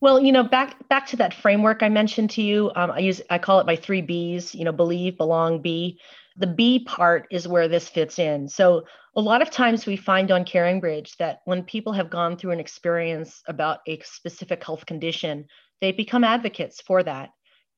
Well, 0.00 0.20
you 0.20 0.32
know, 0.32 0.42
back 0.44 0.88
back 0.88 1.06
to 1.08 1.16
that 1.16 1.34
framework 1.34 1.82
I 1.82 1.88
mentioned 1.88 2.30
to 2.30 2.42
you. 2.42 2.70
Um, 2.76 2.90
I 2.90 2.98
use 2.98 3.22
I 3.30 3.38
call 3.38 3.60
it 3.60 3.66
my 3.66 3.76
three 3.76 4.02
B's. 4.02 4.54
You 4.54 4.64
know, 4.64 4.72
believe, 4.72 5.16
belong, 5.16 5.62
be. 5.62 5.98
The 6.36 6.46
B 6.46 6.84
part 6.84 7.26
is 7.30 7.48
where 7.48 7.66
this 7.66 7.88
fits 7.88 8.18
in. 8.18 8.48
So 8.48 8.84
a 9.16 9.20
lot 9.20 9.40
of 9.40 9.50
times 9.50 9.86
we 9.86 9.96
find 9.96 10.30
on 10.30 10.44
CaringBridge 10.44 11.16
that 11.16 11.40
when 11.46 11.62
people 11.62 11.94
have 11.94 12.10
gone 12.10 12.36
through 12.36 12.50
an 12.50 12.60
experience 12.60 13.42
about 13.48 13.78
a 13.88 13.98
specific 14.00 14.62
health 14.62 14.84
condition, 14.84 15.46
they 15.80 15.92
become 15.92 16.24
advocates 16.24 16.82
for 16.82 17.02
that, 17.02 17.30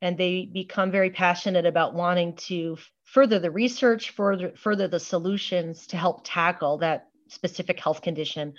and 0.03 0.19
they 0.19 0.51
become 0.53 0.91
very 0.91 1.11
passionate 1.11 1.67
about 1.67 1.95
wanting 1.95 2.35
to 2.35 2.77
further 3.05 3.39
the 3.39 3.51
research, 3.53 4.11
further 4.11 4.53
further 4.57 4.89
the 4.89 4.99
solutions 4.99 5.87
to 5.87 5.97
help 5.97 6.23
tackle 6.25 6.79
that 6.79 7.07
specific 7.29 7.79
health 7.79 8.03
condition. 8.03 8.55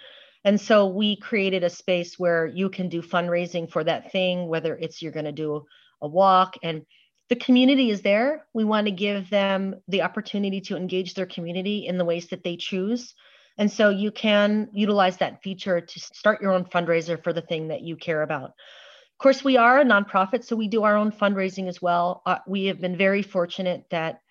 And 0.46 0.60
so 0.60 0.88
we 0.88 1.18
created 1.18 1.64
a 1.64 1.70
space 1.70 2.18
where 2.18 2.46
you 2.48 2.70
can 2.70 2.90
do 2.90 3.02
fundraising 3.02 3.70
for 3.70 3.84
that 3.84 4.12
thing, 4.12 4.48
whether 4.48 4.76
it's 4.76 5.02
you're 5.02 5.12
going 5.12 5.26
to 5.26 5.32
do 5.32 5.66
a 6.02 6.08
walk. 6.08 6.56
And 6.64 6.86
the 7.30 7.36
community 7.36 7.90
is 7.90 8.02
there. 8.02 8.46
We 8.54 8.64
want 8.64 8.88
to 8.88 8.92
give 8.92 9.30
them 9.30 9.76
the 9.88 10.02
opportunity 10.02 10.62
to 10.62 10.78
engage 10.78 11.14
their 11.14 11.26
community 11.26 11.88
in 11.88 11.98
the 11.98 12.06
ways 12.06 12.28
that 12.30 12.44
they 12.44 12.56
choose. 12.56 13.14
And 13.58 13.70
so 13.70 13.90
you 13.90 14.12
can 14.12 14.70
utilize 14.74 15.18
that 15.18 15.44
feature 15.44 15.82
to 15.82 16.00
start 16.00 16.42
your 16.42 16.54
own 16.54 16.64
fundraiser 16.64 17.22
for 17.22 17.34
the 17.34 17.42
thing 17.42 17.68
that 17.68 17.82
you 17.82 17.98
care 17.98 18.22
about. 18.22 18.52
Of 18.52 19.22
course, 19.22 19.44
we 19.44 19.58
are 19.58 19.82
a 19.82 19.86
nonprofit, 19.86 20.46
so 20.46 20.56
we 20.56 20.70
do 20.70 20.84
our 20.84 20.96
own 20.96 21.12
fundraising 21.12 21.68
as 21.68 21.82
well. 21.82 22.22
Uh, 22.26 22.38
we 22.48 22.68
have 22.68 22.80
been 22.80 22.96
very 22.96 23.22
fortunate 23.22 23.84
that 23.92 24.22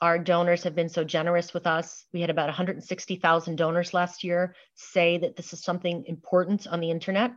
our 0.00 0.18
donors 0.18 0.62
have 0.62 0.74
been 0.74 0.88
so 0.88 1.04
generous 1.04 1.52
with 1.52 1.66
us. 1.66 2.04
We 2.12 2.20
had 2.20 2.30
about 2.30 2.46
160,000 2.46 3.56
donors 3.56 3.92
last 3.92 4.22
year 4.22 4.54
say 4.74 5.18
that 5.18 5.36
this 5.36 5.52
is 5.52 5.62
something 5.62 6.04
important 6.06 6.66
on 6.66 6.80
the 6.80 6.90
internet 6.90 7.32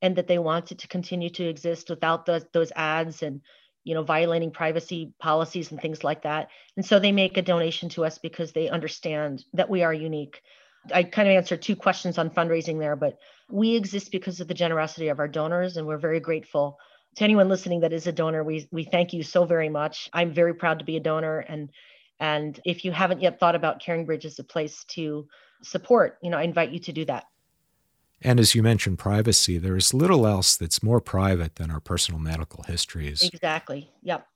and 0.00 0.16
that 0.16 0.26
they 0.26 0.38
want 0.38 0.70
it 0.70 0.78
to 0.78 0.88
continue 0.88 1.30
to 1.30 1.48
exist 1.48 1.90
without 1.90 2.26
those, 2.26 2.44
those 2.52 2.72
ads 2.76 3.22
and 3.22 3.40
you 3.84 3.94
know 3.94 4.02
violating 4.02 4.50
privacy 4.50 5.12
policies 5.18 5.70
and 5.70 5.80
things 5.80 6.02
like 6.04 6.22
that. 6.22 6.48
And 6.76 6.84
so 6.84 6.98
they 6.98 7.12
make 7.12 7.36
a 7.36 7.42
donation 7.42 7.88
to 7.90 8.04
us 8.04 8.18
because 8.18 8.52
they 8.52 8.68
understand 8.68 9.44
that 9.52 9.70
we 9.70 9.82
are 9.82 9.92
unique. 9.92 10.40
I 10.92 11.02
kind 11.02 11.28
of 11.28 11.34
answered 11.34 11.62
two 11.62 11.76
questions 11.76 12.18
on 12.18 12.30
fundraising 12.30 12.78
there, 12.78 12.96
but 12.96 13.18
we 13.50 13.74
exist 13.74 14.10
because 14.10 14.40
of 14.40 14.48
the 14.48 14.54
generosity 14.54 15.08
of 15.08 15.18
our 15.18 15.28
donors, 15.28 15.76
and 15.76 15.86
we're 15.86 15.98
very 15.98 16.20
grateful 16.20 16.78
to 17.16 17.24
anyone 17.24 17.48
listening 17.48 17.80
that 17.80 17.92
is 17.92 18.06
a 18.06 18.12
donor. 18.12 18.42
We 18.42 18.68
we 18.70 18.84
thank 18.84 19.12
you 19.12 19.22
so 19.22 19.44
very 19.44 19.68
much. 19.68 20.08
I'm 20.12 20.32
very 20.32 20.54
proud 20.54 20.78
to 20.78 20.84
be 20.84 20.96
a 20.96 21.00
donor, 21.00 21.38
and 21.38 21.70
and 22.20 22.60
if 22.64 22.84
you 22.84 22.92
haven't 22.92 23.20
yet 23.20 23.40
thought 23.40 23.54
about 23.54 23.82
CaringBridge 23.82 24.24
as 24.24 24.38
a 24.38 24.44
place 24.44 24.84
to 24.88 25.26
support, 25.62 26.18
you 26.22 26.30
know, 26.30 26.38
I 26.38 26.42
invite 26.42 26.70
you 26.70 26.78
to 26.80 26.92
do 26.92 27.04
that. 27.06 27.24
And 28.22 28.40
as 28.40 28.54
you 28.54 28.62
mentioned, 28.62 28.98
privacy, 28.98 29.58
there 29.58 29.76
is 29.76 29.92
little 29.92 30.26
else 30.26 30.56
that's 30.56 30.82
more 30.82 31.00
private 31.00 31.56
than 31.56 31.70
our 31.70 31.80
personal 31.80 32.20
medical 32.20 32.62
histories. 32.64 33.22
Exactly. 33.22 33.90
Yep. 34.02 34.26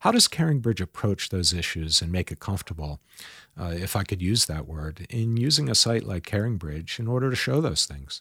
How 0.00 0.10
does 0.10 0.28
CaringBridge 0.28 0.80
approach 0.80 1.28
those 1.28 1.52
issues 1.52 2.02
and 2.02 2.10
make 2.10 2.32
it 2.32 2.40
comfortable, 2.40 3.00
uh, 3.58 3.72
if 3.74 3.94
I 3.96 4.02
could 4.02 4.20
use 4.20 4.46
that 4.46 4.66
word, 4.66 5.06
in 5.08 5.36
using 5.36 5.68
a 5.68 5.74
site 5.74 6.04
like 6.04 6.24
CaringBridge 6.24 6.98
in 6.98 7.06
order 7.06 7.30
to 7.30 7.36
show 7.36 7.60
those 7.60 7.86
things? 7.86 8.20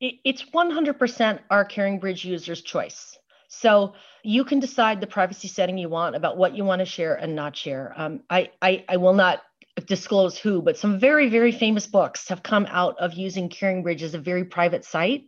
It's 0.00 0.44
100% 0.44 1.40
our 1.50 1.66
CaringBridge 1.66 2.24
user's 2.24 2.62
choice. 2.62 3.18
So 3.48 3.94
you 4.22 4.44
can 4.44 4.60
decide 4.60 5.00
the 5.00 5.06
privacy 5.06 5.48
setting 5.48 5.78
you 5.78 5.88
want 5.88 6.16
about 6.16 6.36
what 6.36 6.56
you 6.56 6.64
want 6.64 6.80
to 6.80 6.86
share 6.86 7.14
and 7.14 7.34
not 7.34 7.56
share. 7.56 7.94
Um, 7.96 8.20
I, 8.28 8.50
I, 8.60 8.84
I 8.88 8.96
will 8.96 9.14
not 9.14 9.42
disclose 9.86 10.38
who, 10.38 10.62
but 10.62 10.76
some 10.76 10.98
very, 10.98 11.28
very 11.28 11.52
famous 11.52 11.86
books 11.86 12.28
have 12.28 12.42
come 12.42 12.66
out 12.70 12.98
of 12.98 13.14
using 13.14 13.48
CaringBridge 13.48 14.02
as 14.02 14.14
a 14.14 14.18
very 14.18 14.44
private 14.44 14.84
site 14.84 15.24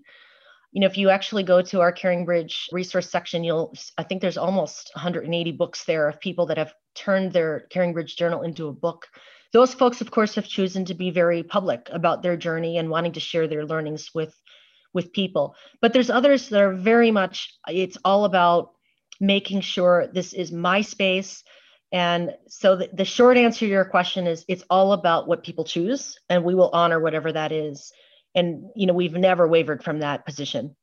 you 0.72 0.81
know, 0.81 0.87
if 0.87 0.98
you 0.98 1.09
actually 1.09 1.44
go 1.44 1.62
to 1.62 1.81
our 1.81 1.92
CaringBridge 1.92 2.72
resource 2.72 3.11
section, 3.11 3.42
you'll, 3.42 3.72
I 3.96 4.02
think 4.02 4.20
there's 4.20 4.37
almost 4.37 4.90
180 4.94 5.52
books 5.52 5.85
there 5.85 6.09
of 6.09 6.20
people 6.20 6.46
that 6.46 6.59
have 6.59 6.74
turned 6.94 7.33
their 7.33 7.66
CaringBridge 7.72 8.16
journal 8.16 8.42
into 8.42 8.68
a 8.68 8.72
book. 8.72 9.07
Those 9.52 9.72
folks, 9.72 10.02
of 10.02 10.11
course, 10.11 10.35
have 10.35 10.46
chosen 10.46 10.85
to 10.87 10.94
be 10.94 11.11
very 11.11 11.42
public 11.42 11.88
about 11.90 12.22
their 12.22 12.37
journey 12.37 12.76
and 12.76 12.90
wanting 12.90 13.12
to 13.12 13.20
share 13.20 13.48
their 13.48 13.64
learnings 13.64 14.11
with, 14.14 14.35
with 14.98 15.12
people. 15.12 15.54
But 15.80 15.92
there's 15.92 16.11
others 16.11 16.48
that 16.48 16.61
are 16.61 16.74
very 16.74 17.12
much, 17.12 17.56
it's 17.68 17.96
all 18.04 18.24
about 18.24 18.72
making 19.20 19.61
sure 19.61 20.08
this 20.12 20.32
is 20.32 20.50
my 20.50 20.80
space. 20.80 21.44
And 21.92 22.34
so 22.48 22.74
the, 22.74 22.90
the 22.92 23.04
short 23.04 23.37
answer 23.37 23.61
to 23.61 23.68
your 23.68 23.84
question 23.84 24.26
is 24.26 24.44
it's 24.48 24.64
all 24.68 24.92
about 24.92 25.28
what 25.28 25.44
people 25.44 25.64
choose, 25.64 26.18
and 26.28 26.42
we 26.42 26.56
will 26.56 26.70
honor 26.72 26.98
whatever 26.98 27.30
that 27.32 27.52
is. 27.52 27.92
And 28.34 28.70
you 28.74 28.87
know 28.87 28.92
we've 28.92 29.14
never 29.14 29.46
wavered 29.46 29.84
from 29.84 30.00
that 30.00 30.26
position. 30.26 30.74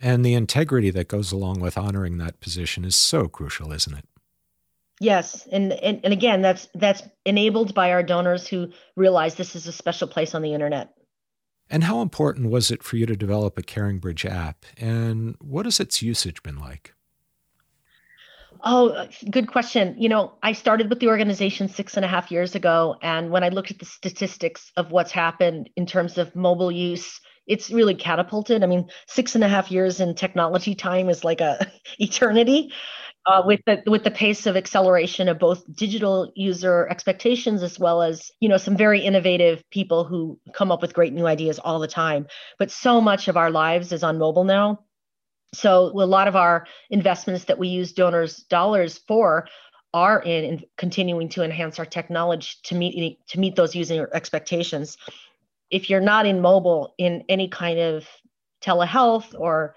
And 0.00 0.24
the 0.24 0.34
integrity 0.34 0.90
that 0.90 1.08
goes 1.08 1.32
along 1.32 1.60
with 1.60 1.76
honoring 1.76 2.18
that 2.18 2.40
position 2.40 2.84
is 2.84 2.96
so 2.96 3.26
crucial 3.28 3.72
isn't 3.72 3.98
it? 3.98 4.04
Yes. 5.00 5.46
And, 5.50 5.72
and 5.72 6.00
and 6.04 6.12
again 6.12 6.40
that's 6.40 6.68
that's 6.74 7.02
enabled 7.26 7.74
by 7.74 7.90
our 7.90 8.02
donors 8.02 8.46
who 8.46 8.70
realize 8.96 9.34
this 9.34 9.56
is 9.56 9.66
a 9.66 9.72
special 9.72 10.08
place 10.08 10.34
on 10.34 10.42
the 10.42 10.54
internet 10.54 10.94
and 11.70 11.84
how 11.84 12.00
important 12.00 12.50
was 12.50 12.70
it 12.70 12.82
for 12.82 12.96
you 12.96 13.06
to 13.06 13.16
develop 13.16 13.58
a 13.58 13.62
CaringBridge 13.62 14.28
app 14.28 14.64
and 14.76 15.36
what 15.40 15.66
has 15.66 15.80
its 15.80 16.02
usage 16.02 16.42
been 16.42 16.58
like 16.58 16.94
Oh, 18.66 19.06
good 19.30 19.48
question. 19.48 19.94
You 19.98 20.08
know, 20.08 20.32
I 20.42 20.52
started 20.52 20.88
with 20.88 20.98
the 20.98 21.08
organization 21.08 21.68
six 21.68 21.96
and 21.96 22.04
a 22.04 22.08
half 22.08 22.30
years 22.30 22.54
ago. 22.54 22.96
And 23.02 23.30
when 23.30 23.44
I 23.44 23.50
looked 23.50 23.70
at 23.70 23.78
the 23.78 23.84
statistics 23.84 24.72
of 24.78 24.90
what's 24.90 25.12
happened 25.12 25.68
in 25.76 25.84
terms 25.84 26.16
of 26.16 26.34
mobile 26.34 26.72
use, 26.72 27.20
it's 27.46 27.70
really 27.70 27.94
catapulted. 27.94 28.64
I 28.64 28.66
mean, 28.66 28.88
six 29.06 29.34
and 29.34 29.44
a 29.44 29.48
half 29.48 29.70
years 29.70 30.00
in 30.00 30.14
technology 30.14 30.74
time 30.74 31.10
is 31.10 31.24
like 31.24 31.42
a 31.42 31.70
eternity. 31.98 32.72
Uh, 33.26 33.42
with 33.46 33.60
the 33.64 33.82
with 33.86 34.04
the 34.04 34.10
pace 34.10 34.44
of 34.44 34.54
acceleration 34.54 35.28
of 35.30 35.38
both 35.38 35.64
digital 35.74 36.30
user 36.36 36.86
expectations 36.90 37.62
as 37.62 37.78
well 37.78 38.02
as 38.02 38.30
you 38.40 38.50
know 38.50 38.58
some 38.58 38.76
very 38.76 39.00
innovative 39.00 39.62
people 39.70 40.04
who 40.04 40.38
come 40.52 40.70
up 40.70 40.82
with 40.82 40.92
great 40.92 41.14
new 41.14 41.26
ideas 41.26 41.58
all 41.58 41.78
the 41.78 41.88
time 41.88 42.26
but 42.58 42.70
so 42.70 43.00
much 43.00 43.26
of 43.26 43.38
our 43.38 43.50
lives 43.50 43.92
is 43.92 44.02
on 44.02 44.18
mobile 44.18 44.44
now 44.44 44.78
so 45.54 45.86
a 45.86 46.04
lot 46.04 46.28
of 46.28 46.36
our 46.36 46.66
investments 46.90 47.44
that 47.44 47.58
we 47.58 47.68
use 47.68 47.92
donors' 47.92 48.38
dollars 48.50 48.98
for 49.08 49.46
are 49.94 50.20
in, 50.22 50.44
in 50.44 50.64
continuing 50.76 51.28
to 51.30 51.42
enhance 51.42 51.78
our 51.78 51.86
technology 51.86 52.48
to 52.64 52.74
meet 52.74 53.18
to 53.28 53.38
meet 53.38 53.54
those 53.54 53.74
user 53.74 54.10
expectations. 54.12 54.98
If 55.70 55.88
you're 55.88 56.00
not 56.00 56.26
in 56.26 56.40
mobile 56.40 56.94
in 56.98 57.24
any 57.28 57.48
kind 57.48 57.78
of 57.78 58.06
telehealth 58.60 59.38
or 59.38 59.76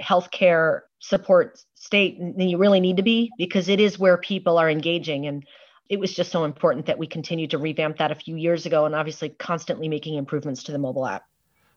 healthcare 0.00 0.82
support 0.98 1.62
state, 1.74 2.18
than 2.18 2.48
you 2.48 2.58
really 2.58 2.80
need 2.80 2.96
to 2.96 3.02
be 3.02 3.30
because 3.38 3.68
it 3.68 3.80
is 3.80 3.98
where 3.98 4.16
people 4.16 4.58
are 4.58 4.70
engaging. 4.70 5.26
And 5.26 5.44
it 5.88 6.00
was 6.00 6.12
just 6.12 6.32
so 6.32 6.44
important 6.44 6.86
that 6.86 6.98
we 6.98 7.06
continued 7.06 7.50
to 7.50 7.58
revamp 7.58 7.98
that 7.98 8.10
a 8.10 8.16
few 8.16 8.36
years 8.36 8.66
ago 8.66 8.86
and 8.86 8.94
obviously 8.94 9.28
constantly 9.28 9.88
making 9.88 10.14
improvements 10.14 10.62
to 10.64 10.72
the 10.72 10.78
mobile 10.78 11.06
app 11.06 11.24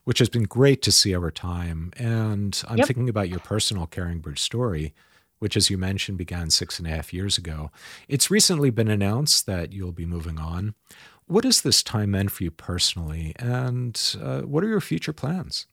which 0.10 0.18
has 0.18 0.30
been 0.30 0.44
great 0.44 0.82
to 0.82 0.92
see 0.92 1.14
over 1.16 1.30
time. 1.30 1.92
And 1.96 2.60
I'm 2.68 2.78
yep. 2.78 2.88
thinking 2.88 3.10
about 3.10 3.30
your 3.30 3.40
personal 3.42 3.86
caring 3.86 4.24
CaringBridge 4.24 4.40
story, 4.40 4.92
which, 5.38 5.56
as 5.56 5.70
you 5.70 5.78
mentioned, 5.78 6.18
began 6.18 6.50
six 6.50 6.80
and 6.80 6.88
a 6.88 6.92
half 6.92 7.14
years 7.14 7.38
ago. 7.38 7.70
It's 8.08 8.32
recently 8.32 8.72
been 8.72 8.88
announced 8.88 9.46
that 9.46 9.72
you'll 9.72 9.92
be 9.92 10.08
moving 10.08 10.40
on. 10.40 10.74
What 11.28 11.44
has 11.44 11.62
this 11.62 11.84
time 11.84 12.10
meant 12.10 12.32
for 12.32 12.44
you 12.44 12.50
personally, 12.50 13.36
and 13.38 14.02
uh, 14.20 14.42
what 14.42 14.64
are 14.64 14.68
your 14.68 14.82
future 14.82 15.14
plans? 15.14 15.68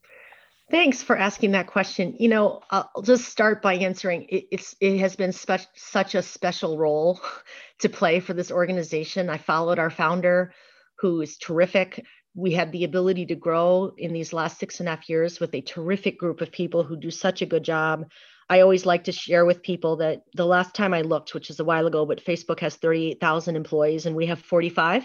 Thanks 0.69 1.01
for 1.01 1.17
asking 1.17 1.51
that 1.51 1.67
question. 1.67 2.15
You 2.19 2.27
know, 2.27 2.61
I'll 2.69 3.01
just 3.01 3.25
start 3.25 3.61
by 3.61 3.75
answering. 3.75 4.23
It, 4.23 4.47
it's 4.51 4.75
it 4.81 4.99
has 4.99 5.15
been 5.15 5.31
spe- 5.31 5.69
such 5.75 6.13
a 6.13 6.21
special 6.21 6.77
role 6.77 7.21
to 7.79 7.89
play 7.89 8.19
for 8.19 8.33
this 8.33 8.51
organization. 8.51 9.29
I 9.29 9.37
followed 9.37 9.79
our 9.79 9.89
founder, 9.89 10.53
who 10.99 11.21
is 11.21 11.37
terrific 11.37 12.03
we 12.37 12.51
had 12.51 12.71
the 12.71 12.83
ability 12.83 13.25
to 13.25 13.35
grow 13.35 13.91
in 13.97 14.13
these 14.13 14.31
last 14.31 14.59
six 14.59 14.79
and 14.79 14.87
a 14.87 14.91
half 14.91 15.09
years 15.09 15.39
with 15.39 15.55
a 15.55 15.61
terrific 15.61 16.19
group 16.19 16.39
of 16.39 16.51
people 16.51 16.83
who 16.83 16.95
do 16.95 17.09
such 17.09 17.41
a 17.41 17.47
good 17.47 17.63
job. 17.63 18.05
I 18.47 18.61
always 18.61 18.85
like 18.85 19.05
to 19.05 19.11
share 19.11 19.43
with 19.43 19.63
people 19.63 19.97
that 19.97 20.21
the 20.35 20.45
last 20.45 20.75
time 20.75 20.93
I 20.93 21.01
looked, 21.01 21.33
which 21.33 21.49
is 21.49 21.59
a 21.59 21.65
while 21.65 21.87
ago, 21.87 22.05
but 22.05 22.23
Facebook 22.23 22.59
has 22.59 22.75
38,000 22.75 23.55
employees 23.55 24.05
and 24.05 24.15
we 24.15 24.27
have 24.27 24.39
45. 24.39 25.03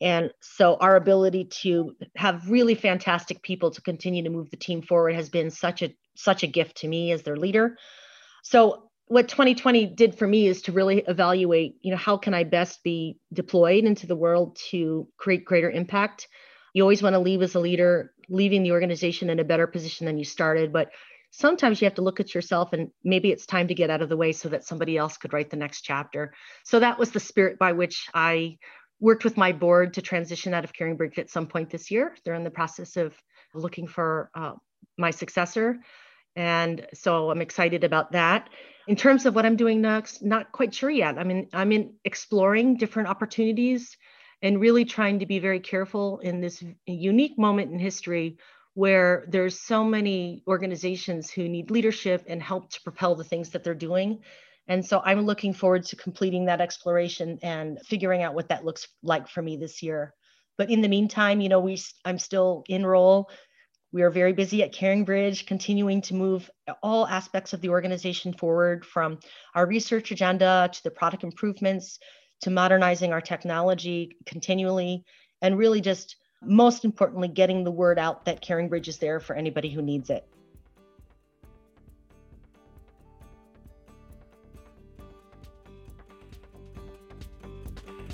And 0.00 0.30
so 0.40 0.76
our 0.76 0.96
ability 0.96 1.46
to 1.62 1.96
have 2.16 2.50
really 2.50 2.74
fantastic 2.74 3.42
people 3.42 3.70
to 3.70 3.80
continue 3.80 4.22
to 4.24 4.30
move 4.30 4.50
the 4.50 4.56
team 4.56 4.82
forward 4.82 5.14
has 5.14 5.28
been 5.28 5.50
such 5.50 5.82
a 5.82 5.94
such 6.16 6.42
a 6.42 6.46
gift 6.46 6.78
to 6.78 6.88
me 6.88 7.12
as 7.12 7.22
their 7.22 7.36
leader. 7.36 7.76
So 8.42 8.90
what 9.08 9.28
2020 9.28 9.86
did 9.86 10.18
for 10.18 10.26
me 10.26 10.46
is 10.46 10.62
to 10.62 10.72
really 10.72 11.04
evaluate, 11.06 11.76
you 11.82 11.90
know, 11.90 11.96
how 11.96 12.16
can 12.16 12.34
I 12.34 12.44
best 12.44 12.82
be 12.82 13.18
deployed 13.32 13.84
into 13.84 14.06
the 14.06 14.16
world 14.16 14.58
to 14.70 15.08
create 15.16 15.44
greater 15.44 15.70
impact? 15.70 16.26
You 16.74 16.82
always 16.82 17.02
want 17.02 17.14
to 17.14 17.20
leave 17.20 17.42
as 17.42 17.54
a 17.54 17.60
leader, 17.60 18.12
leaving 18.28 18.62
the 18.62 18.72
organization 18.72 19.30
in 19.30 19.38
a 19.38 19.44
better 19.44 19.66
position 19.66 20.06
than 20.06 20.18
you 20.18 20.24
started, 20.24 20.72
but 20.72 20.90
sometimes 21.30 21.80
you 21.80 21.84
have 21.84 21.94
to 21.94 22.02
look 22.02 22.18
at 22.18 22.34
yourself 22.34 22.72
and 22.72 22.90
maybe 23.04 23.30
it's 23.30 23.46
time 23.46 23.68
to 23.68 23.74
get 23.74 23.90
out 23.90 24.02
of 24.02 24.08
the 24.08 24.16
way 24.16 24.32
so 24.32 24.48
that 24.48 24.64
somebody 24.64 24.96
else 24.96 25.16
could 25.18 25.32
write 25.32 25.50
the 25.50 25.56
next 25.56 25.82
chapter. 25.82 26.34
So 26.64 26.80
that 26.80 26.98
was 26.98 27.10
the 27.10 27.20
spirit 27.20 27.58
by 27.58 27.72
which 27.72 28.08
I 28.12 28.58
worked 29.00 29.24
with 29.24 29.36
my 29.36 29.52
board 29.52 29.94
to 29.94 30.02
transition 30.02 30.54
out 30.54 30.64
of 30.64 30.72
CaringBridge 30.72 31.18
at 31.18 31.30
some 31.30 31.46
point 31.46 31.70
this 31.70 31.90
year. 31.90 32.14
They're 32.24 32.34
in 32.34 32.44
the 32.44 32.50
process 32.50 32.96
of 32.96 33.14
looking 33.54 33.86
for 33.86 34.30
uh, 34.34 34.52
my 34.98 35.10
successor. 35.10 35.78
And 36.34 36.86
so 36.94 37.30
I'm 37.30 37.40
excited 37.40 37.84
about 37.84 38.12
that. 38.12 38.50
In 38.88 38.96
terms 38.96 39.26
of 39.26 39.34
what 39.34 39.46
I'm 39.46 39.56
doing 39.56 39.80
next, 39.80 40.22
not 40.22 40.52
quite 40.52 40.74
sure 40.74 40.90
yet. 40.90 41.18
I 41.18 41.24
mean, 41.24 41.48
I'm 41.52 41.72
in 41.72 41.94
exploring 42.04 42.76
different 42.76 43.08
opportunities 43.08 43.96
and 44.42 44.60
really 44.60 44.84
trying 44.84 45.18
to 45.20 45.26
be 45.26 45.38
very 45.38 45.60
careful 45.60 46.18
in 46.20 46.40
this 46.40 46.62
unique 46.86 47.38
moment 47.38 47.72
in 47.72 47.78
history 47.78 48.36
where 48.74 49.24
there's 49.28 49.58
so 49.58 49.82
many 49.82 50.42
organizations 50.46 51.30
who 51.30 51.48
need 51.48 51.70
leadership 51.70 52.24
and 52.28 52.42
help 52.42 52.70
to 52.70 52.82
propel 52.82 53.14
the 53.14 53.24
things 53.24 53.50
that 53.50 53.64
they're 53.64 53.74
doing. 53.74 54.20
And 54.68 54.84
so 54.84 55.00
I'm 55.04 55.22
looking 55.22 55.52
forward 55.52 55.84
to 55.86 55.96
completing 55.96 56.46
that 56.46 56.60
exploration 56.60 57.38
and 57.42 57.78
figuring 57.84 58.22
out 58.22 58.34
what 58.34 58.48
that 58.48 58.64
looks 58.64 58.88
like 59.02 59.28
for 59.28 59.42
me 59.42 59.56
this 59.56 59.82
year. 59.82 60.12
But 60.58 60.70
in 60.70 60.80
the 60.80 60.88
meantime, 60.88 61.40
you 61.40 61.48
know, 61.48 61.60
we 61.60 61.78
I'm 62.04 62.18
still 62.18 62.64
in 62.68 62.84
role 62.84 63.30
We 63.92 64.02
are 64.02 64.10
very 64.10 64.32
busy 64.32 64.62
at 64.62 64.74
CaringBridge, 64.74 65.46
continuing 65.46 66.02
to 66.02 66.14
move 66.14 66.50
all 66.82 67.06
aspects 67.06 67.52
of 67.52 67.60
the 67.60 67.70
organization 67.70 68.32
forward 68.34 68.84
from 68.84 69.18
our 69.54 69.66
research 69.66 70.10
agenda 70.10 70.68
to 70.70 70.82
the 70.84 70.90
product 70.90 71.24
improvements 71.24 71.98
to 72.42 72.50
modernizing 72.50 73.12
our 73.12 73.22
technology 73.22 74.16
continually, 74.26 75.04
and 75.40 75.56
really 75.56 75.80
just 75.80 76.16
most 76.42 76.84
importantly, 76.84 77.28
getting 77.28 77.64
the 77.64 77.70
word 77.70 77.98
out 77.98 78.26
that 78.26 78.42
CaringBridge 78.42 78.88
is 78.88 78.98
there 78.98 79.20
for 79.20 79.34
anybody 79.34 79.70
who 79.70 79.80
needs 79.80 80.10
it. 80.10 80.26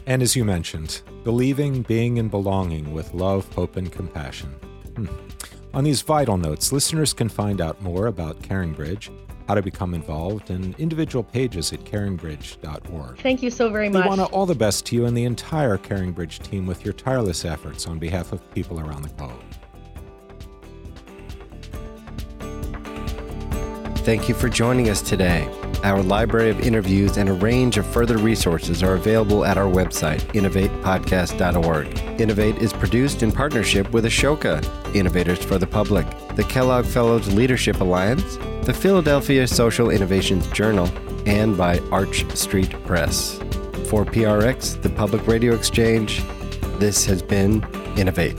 And 0.07 0.23
as 0.23 0.35
you 0.35 0.45
mentioned, 0.45 1.03
believing, 1.23 1.83
being, 1.83 2.19
and 2.19 2.31
belonging 2.31 2.93
with 2.93 3.15
love, 3.15 3.53
hope, 3.55 3.77
and 3.77 3.91
compassion. 3.91 4.51
Hmm. 4.97 5.07
On 5.75 5.85
these 5.85 6.03
vital 6.03 6.37
notes, 6.37 6.73
listeners 6.73 7.15
can 7.15 7.29
find 7.29 7.61
out 7.61 7.81
more 7.81 8.07
about 8.07 8.43
CaringBridge, 8.43 9.11
how 9.49 9.55
to 9.55 9.62
become 9.62 9.95
involved, 9.95 10.51
and 10.51 10.75
individual 10.79 11.23
pages 11.23 11.73
at 11.73 11.81
caringbridge.org. 11.85 13.19
Thank 13.19 13.43
you 13.43 13.51
so 13.51 13.71
very 13.71 13.88
much. 13.88 14.05
We 14.05 14.09
want 14.09 14.33
all 14.33 14.45
the 14.45 14.55
best 14.55 14.87
to 14.87 14.97
you 14.97 15.07
and 15.07 15.17
the 15.17 15.25
entire 15.25 15.79
CaringBridge 15.79 16.43
team 16.43 16.67
with 16.67 16.85
your 16.85 16.95
tireless 16.95 17.45
efforts 17.45 17.87
on 17.87 17.99
behalf 17.99 18.33
of 18.33 18.49
people 18.53 18.81
around 18.81 19.03
the 19.03 19.09
globe. 19.11 19.41
Thank 24.05 24.29
you 24.29 24.35
for 24.35 24.49
joining 24.49 24.88
us 24.88 25.01
today. 25.01 25.49
Our 25.83 26.01
library 26.01 26.51
of 26.51 26.61
interviews 26.61 27.16
and 27.16 27.29
a 27.29 27.33
range 27.33 27.77
of 27.77 27.85
further 27.85 28.16
resources 28.16 28.85
are 28.85 28.95
available 28.95 29.45
at 29.45 29.59
our 29.59 29.66
website, 29.66 30.21
innovatepodcast.org. 30.33 32.21
Innovate 32.21 32.59
is 32.59 32.73
produced 32.73 33.25
in 33.25 33.33
partnership 33.33 33.90
with 33.90 34.05
Ashoka, 34.05 34.64
Innovators 34.95 35.42
for 35.42 35.59
the 35.59 35.66
Public, 35.66 36.07
the 36.37 36.45
Kellogg 36.45 36.85
Fellows 36.85 37.33
Leadership 37.35 37.81
Alliance, 37.81 38.37
the 38.64 38.73
Philadelphia 38.73 39.45
Social 39.45 39.90
Innovations 39.90 40.47
Journal, 40.49 40.88
and 41.27 41.57
by 41.57 41.81
Arch 41.90 42.31
Street 42.37 42.71
Press. 42.85 43.38
For 43.88 44.05
PRX, 44.05 44.81
the 44.83 44.90
Public 44.90 45.27
Radio 45.27 45.53
Exchange, 45.53 46.23
this 46.79 47.05
has 47.07 47.23
been 47.23 47.66
Innovate. 47.97 48.37